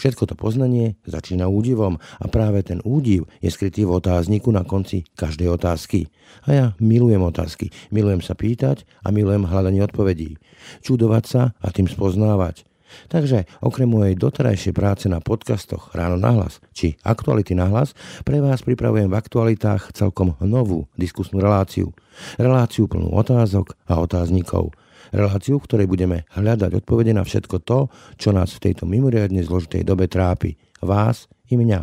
Všetko 0.00 0.32
to 0.32 0.34
poznanie 0.38 0.96
začína 1.04 1.52
údivom 1.52 2.00
a 2.00 2.24
práve 2.32 2.64
ten 2.64 2.80
údiv 2.88 3.28
je 3.44 3.52
skrytý 3.52 3.84
v 3.84 4.00
otázniku 4.00 4.48
na 4.48 4.64
konci 4.64 5.04
každej 5.18 5.52
otázky. 5.60 6.08
A 6.46 6.48
ja 6.54 6.66
milujem 6.80 7.20
otázky, 7.20 7.68
milujem 7.92 8.24
sa 8.24 8.32
pýtať 8.38 8.88
a 9.04 9.12
milujem 9.12 9.44
hľadanie 9.44 9.84
odpovedí. 9.84 10.40
Čudovať 10.80 11.24
sa 11.26 11.42
a 11.58 11.68
tým 11.68 11.90
spoznávať. 11.90 12.69
Takže 13.08 13.46
okrem 13.60 13.90
mojej 13.90 14.14
doterajšej 14.16 14.74
práce 14.74 15.06
na 15.06 15.22
podcastoch 15.22 15.92
Ráno 15.94 16.20
na 16.20 16.30
hlas 16.34 16.58
či 16.74 16.96
Aktuality 17.04 17.52
na 17.56 17.68
hlas, 17.68 17.92
pre 18.22 18.40
vás 18.40 18.62
pripravujem 18.64 19.10
v 19.10 19.18
aktualitách 19.18 19.92
celkom 19.92 20.36
novú 20.40 20.88
diskusnú 20.96 21.42
reláciu. 21.42 21.92
Reláciu 22.36 22.86
plnú 22.86 23.12
otázok 23.12 23.76
a 23.88 24.00
otáznikov. 24.00 24.72
Reláciu, 25.10 25.58
v 25.58 25.66
ktorej 25.66 25.86
budeme 25.90 26.28
hľadať 26.30 26.70
odpovede 26.84 27.10
na 27.10 27.26
všetko 27.26 27.56
to, 27.66 27.90
čo 28.14 28.30
nás 28.30 28.54
v 28.54 28.70
tejto 28.70 28.86
mimoriadne 28.86 29.42
zložitej 29.42 29.82
dobe 29.82 30.06
trápi. 30.06 30.54
Vás 30.78 31.26
i 31.50 31.58
mňa. 31.58 31.80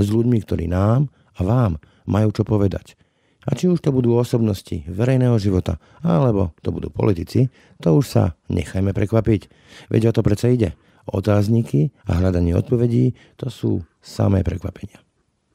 S 0.00 0.06
ľuďmi, 0.08 0.38
ktorí 0.40 0.72
nám 0.72 1.12
a 1.36 1.40
vám 1.44 1.76
majú 2.08 2.32
čo 2.32 2.48
povedať. 2.48 2.96
A 3.42 3.58
či 3.58 3.66
už 3.66 3.82
to 3.82 3.90
budú 3.90 4.14
osobnosti 4.14 4.86
verejného 4.86 5.34
života, 5.42 5.82
alebo 6.06 6.54
to 6.62 6.70
budú 6.70 6.94
politici, 6.94 7.50
to 7.82 7.98
už 7.98 8.04
sa 8.06 8.24
nechajme 8.46 8.94
prekvapiť. 8.94 9.50
Veď 9.90 10.10
o 10.10 10.14
to 10.14 10.22
predsa 10.22 10.50
ide. 10.50 10.78
Otázniky 11.02 11.90
a 12.06 12.22
hľadanie 12.22 12.54
odpovedí 12.54 13.18
to 13.34 13.50
sú 13.50 13.82
samé 13.98 14.46
prekvapenia. 14.46 15.02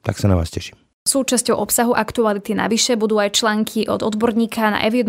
Tak 0.04 0.20
sa 0.20 0.28
na 0.28 0.36
vás 0.36 0.52
teším. 0.52 0.76
Súčasťou 1.08 1.56
obsahu 1.56 1.96
aktuality 1.96 2.52
navyše 2.52 3.00
budú 3.00 3.16
aj 3.16 3.40
články 3.40 3.88
od 3.88 4.04
odborníka 4.04 4.68
na 4.68 4.84
F1 4.84 5.08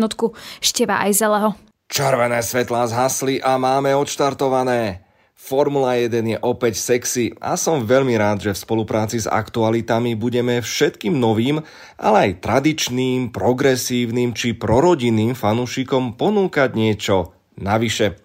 Števa 0.64 1.04
Ajzeleho. 1.04 1.52
Červené 1.92 2.40
svetlá 2.40 2.88
zhasli 2.88 3.36
a 3.44 3.60
máme 3.60 3.92
odštartované. 3.92 5.09
Formula 5.40 5.96
1 5.96 6.36
je 6.36 6.38
opäť 6.44 6.76
sexy 6.76 7.32
a 7.40 7.56
som 7.56 7.88
veľmi 7.88 8.12
rád, 8.20 8.44
že 8.44 8.52
v 8.52 8.60
spolupráci 8.60 9.24
s 9.24 9.24
aktualitami 9.24 10.12
budeme 10.12 10.60
všetkým 10.60 11.16
novým, 11.16 11.64
ale 11.96 12.16
aj 12.28 12.44
tradičným, 12.44 13.32
progresívnym 13.32 14.36
či 14.36 14.52
prorodinným 14.52 15.32
fanúšikom 15.32 16.20
ponúkať 16.20 16.76
niečo 16.76 17.32
navyše. 17.56 18.20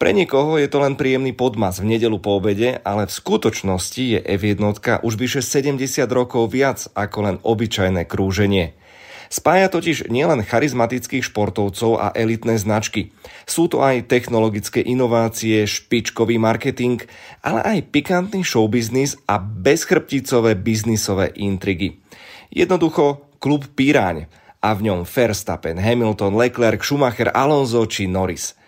Pre 0.00 0.16
niekoho 0.16 0.56
je 0.56 0.72
to 0.72 0.80
len 0.80 0.96
príjemný 0.96 1.36
podmas 1.36 1.76
v 1.76 1.92
nedelu 1.92 2.16
po 2.16 2.40
obede, 2.40 2.80
ale 2.88 3.04
v 3.04 3.12
skutočnosti 3.12 4.00
je 4.16 4.18
F1 4.24 5.04
už 5.04 5.12
vyše 5.20 5.44
70 5.44 6.08
rokov 6.08 6.56
viac 6.56 6.88
ako 6.96 7.18
len 7.20 7.36
obyčajné 7.44 8.08
krúženie. 8.08 8.80
Spája 9.30 9.70
totiž 9.70 10.10
nielen 10.10 10.42
charizmatických 10.42 11.22
športovcov 11.22 12.02
a 12.02 12.10
elitné 12.18 12.58
značky. 12.58 13.14
Sú 13.46 13.70
to 13.70 13.78
aj 13.78 14.10
technologické 14.10 14.82
inovácie, 14.82 15.70
špičkový 15.70 16.34
marketing, 16.42 16.98
ale 17.38 17.62
aj 17.62 17.94
pikantný 17.94 18.42
showbiznis 18.42 19.14
a 19.30 19.38
bezchrbticové 19.38 20.58
biznisové 20.58 21.30
intrigy. 21.38 22.02
Jednoducho 22.50 23.30
klub 23.38 23.70
Piráň 23.78 24.26
a 24.58 24.74
v 24.74 24.90
ňom 24.90 25.06
Verstappen, 25.06 25.78
Hamilton, 25.78 26.34
Leclerc, 26.34 26.82
Schumacher, 26.82 27.30
Alonso 27.30 27.86
či 27.86 28.10
Norris. 28.10 28.58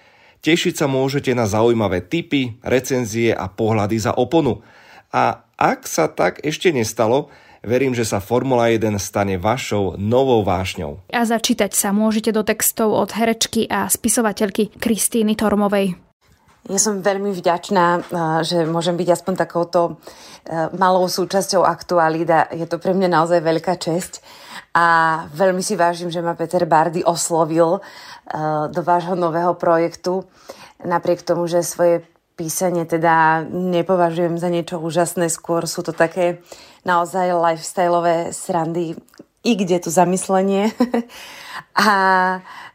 Tešiť 0.47 0.79
sa 0.79 0.87
môžete 0.87 1.35
na 1.35 1.51
zaujímavé 1.51 2.07
tipy, 2.07 2.63
recenzie 2.63 3.35
a 3.35 3.51
pohľady 3.51 3.99
za 3.99 4.15
oponu. 4.15 4.63
A 5.11 5.43
ak 5.59 5.91
sa 5.91 6.07
tak 6.07 6.39
ešte 6.47 6.71
nestalo, 6.71 7.35
Verím, 7.63 7.95
že 7.95 8.03
sa 8.03 8.19
Formula 8.19 8.75
1 8.75 8.99
stane 8.99 9.39
vašou 9.39 9.95
novou 9.95 10.43
vášňou. 10.43 10.99
A 11.15 11.23
začítať 11.23 11.71
sa 11.79 11.95
môžete 11.95 12.35
do 12.35 12.43
textov 12.43 12.91
od 12.91 13.15
herečky 13.15 13.71
a 13.71 13.87
spisovateľky 13.87 14.75
Kristýny 14.83 15.39
Tormovej. 15.39 15.95
Ja 16.67 16.79
som 16.83 16.99
veľmi 16.99 17.31
vďačná, 17.31 18.11
že 18.43 18.67
môžem 18.67 18.99
byť 18.99 19.09
aspoň 19.15 19.35
takouto 19.39 20.03
malou 20.75 21.07
súčasťou 21.07 21.63
aktualita. 21.63 22.51
Je 22.51 22.67
to 22.67 22.83
pre 22.83 22.99
mňa 22.99 23.07
naozaj 23.07 23.39
veľká 23.39 23.79
česť 23.79 24.19
a 24.75 24.87
veľmi 25.31 25.63
si 25.63 25.79
vážim, 25.79 26.11
že 26.11 26.19
ma 26.19 26.35
Peter 26.35 26.67
Bardy 26.67 27.07
oslovil 27.07 27.79
do 28.75 28.81
vášho 28.83 29.15
nového 29.15 29.55
projektu. 29.55 30.27
Napriek 30.83 31.23
tomu, 31.23 31.47
že 31.47 31.63
svoje 31.63 32.03
písanie 32.35 32.87
teda 32.91 33.47
nepovažujem 33.47 34.35
za 34.35 34.51
niečo 34.51 34.83
úžasné, 34.83 35.31
skôr 35.31 35.71
sú 35.71 35.87
to 35.87 35.95
také 35.95 36.43
naozaj 36.83 37.31
lifestyleové 37.33 38.35
srandy, 38.35 38.99
i 39.43 39.53
kde 39.59 39.83
tu 39.83 39.91
zamyslenie. 39.91 40.71
a 41.83 41.89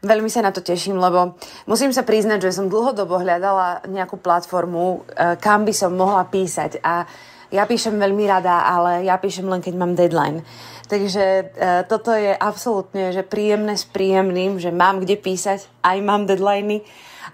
veľmi 0.04 0.28
sa 0.28 0.44
na 0.44 0.52
to 0.52 0.60
teším, 0.60 1.00
lebo 1.00 1.40
musím 1.64 1.92
sa 1.96 2.04
priznať, 2.04 2.48
že 2.48 2.60
som 2.60 2.68
dlhodobo 2.68 3.20
hľadala 3.20 3.88
nejakú 3.88 4.20
platformu, 4.20 5.08
e, 5.08 5.36
kam 5.40 5.64
by 5.64 5.72
som 5.72 5.96
mohla 5.96 6.28
písať. 6.28 6.84
A 6.84 7.08
ja 7.48 7.64
píšem 7.64 7.96
veľmi 7.96 8.28
rada, 8.28 8.68
ale 8.68 9.08
ja 9.08 9.16
píšem 9.16 9.48
len 9.48 9.64
keď 9.64 9.74
mám 9.80 9.96
deadline. 9.96 10.44
Takže 10.88 11.24
e, 11.24 11.44
toto 11.88 12.12
je 12.12 12.36
absolútne 12.36 13.12
že 13.12 13.24
príjemné 13.24 13.76
s 13.76 13.88
príjemným, 13.88 14.60
že 14.60 14.68
mám 14.68 15.00
kde 15.00 15.16
písať, 15.16 15.64
aj 15.80 15.96
mám 16.04 16.28
deadliny 16.28 16.84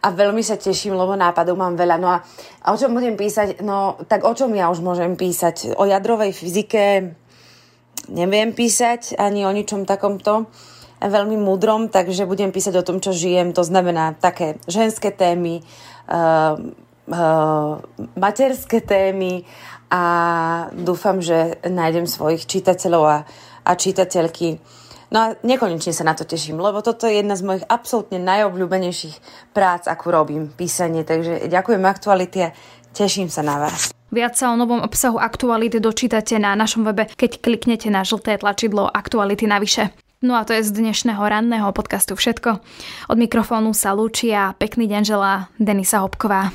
a 0.04 0.12
veľmi 0.12 0.44
sa 0.44 0.60
teším, 0.60 0.92
lebo 1.00 1.16
nápadov 1.16 1.56
mám 1.56 1.80
veľa. 1.80 1.96
No 1.96 2.12
a, 2.12 2.20
a 2.60 2.66
o 2.70 2.76
čom 2.76 2.92
budem 2.92 3.16
písať? 3.16 3.64
No 3.64 3.96
tak 4.04 4.28
o 4.28 4.36
čom 4.36 4.52
ja 4.52 4.68
už 4.68 4.84
môžem 4.84 5.16
písať? 5.16 5.72
O 5.80 5.88
jadrovej 5.88 6.36
fyzike 6.36 7.16
neviem 8.12 8.52
písať, 8.52 9.16
ani 9.16 9.48
o 9.48 9.52
ničom 9.56 9.88
takomto 9.88 10.52
veľmi 11.00 11.36
múdrom, 11.36 11.88
takže 11.92 12.28
budem 12.28 12.52
písať 12.52 12.80
o 12.80 12.86
tom, 12.86 13.00
čo 13.00 13.12
žijem. 13.12 13.52
To 13.52 13.64
znamená 13.64 14.16
také 14.16 14.60
ženské 14.64 15.12
témy, 15.12 15.60
uh, 16.08 16.56
uh, 17.12 17.80
materské 18.16 18.80
témy 18.80 19.44
a 19.92 20.04
dúfam, 20.72 21.20
že 21.20 21.60
nájdem 21.64 22.08
svojich 22.08 22.48
čitateľov 22.48 23.04
a, 23.04 23.18
a 23.68 23.72
čitateľky 23.76 24.60
No 25.12 25.16
a 25.20 25.26
nekonečne 25.44 25.92
sa 25.92 26.04
na 26.06 26.16
to 26.16 26.24
teším, 26.24 26.60
lebo 26.60 26.80
toto 26.80 27.04
je 27.04 27.20
jedna 27.20 27.36
z 27.36 27.44
mojich 27.44 27.64
absolútne 27.68 28.16
najobľúbenejších 28.22 29.16
prác, 29.52 29.88
akú 29.88 30.08
robím, 30.12 30.48
písanie. 30.48 31.04
Takže 31.04 31.48
ďakujem 31.50 31.82
aktualite 31.84 32.38
a 32.48 32.54
teším 32.96 33.28
sa 33.28 33.44
na 33.44 33.60
vás. 33.60 33.92
Viac 34.14 34.38
sa 34.38 34.54
o 34.54 34.56
novom 34.56 34.78
obsahu 34.78 35.18
aktuality 35.18 35.82
dočítate 35.82 36.38
na 36.38 36.54
našom 36.54 36.86
webe, 36.86 37.10
keď 37.18 37.42
kliknete 37.42 37.90
na 37.90 38.06
žlté 38.06 38.38
tlačidlo 38.38 38.86
Aktuality 38.86 39.50
navyše. 39.50 39.90
No 40.22 40.38
a 40.38 40.46
to 40.46 40.54
je 40.54 40.62
z 40.62 40.70
dnešného 40.70 41.20
ranného 41.20 41.68
podcastu 41.74 42.14
všetko. 42.14 42.62
Od 43.10 43.18
mikrofónu 43.18 43.74
sa 43.74 43.92
lúčia 43.92 44.54
pekný 44.56 44.86
deň 44.86 45.02
želá 45.02 45.52
Denisa 45.58 46.00
Hopková. 46.00 46.54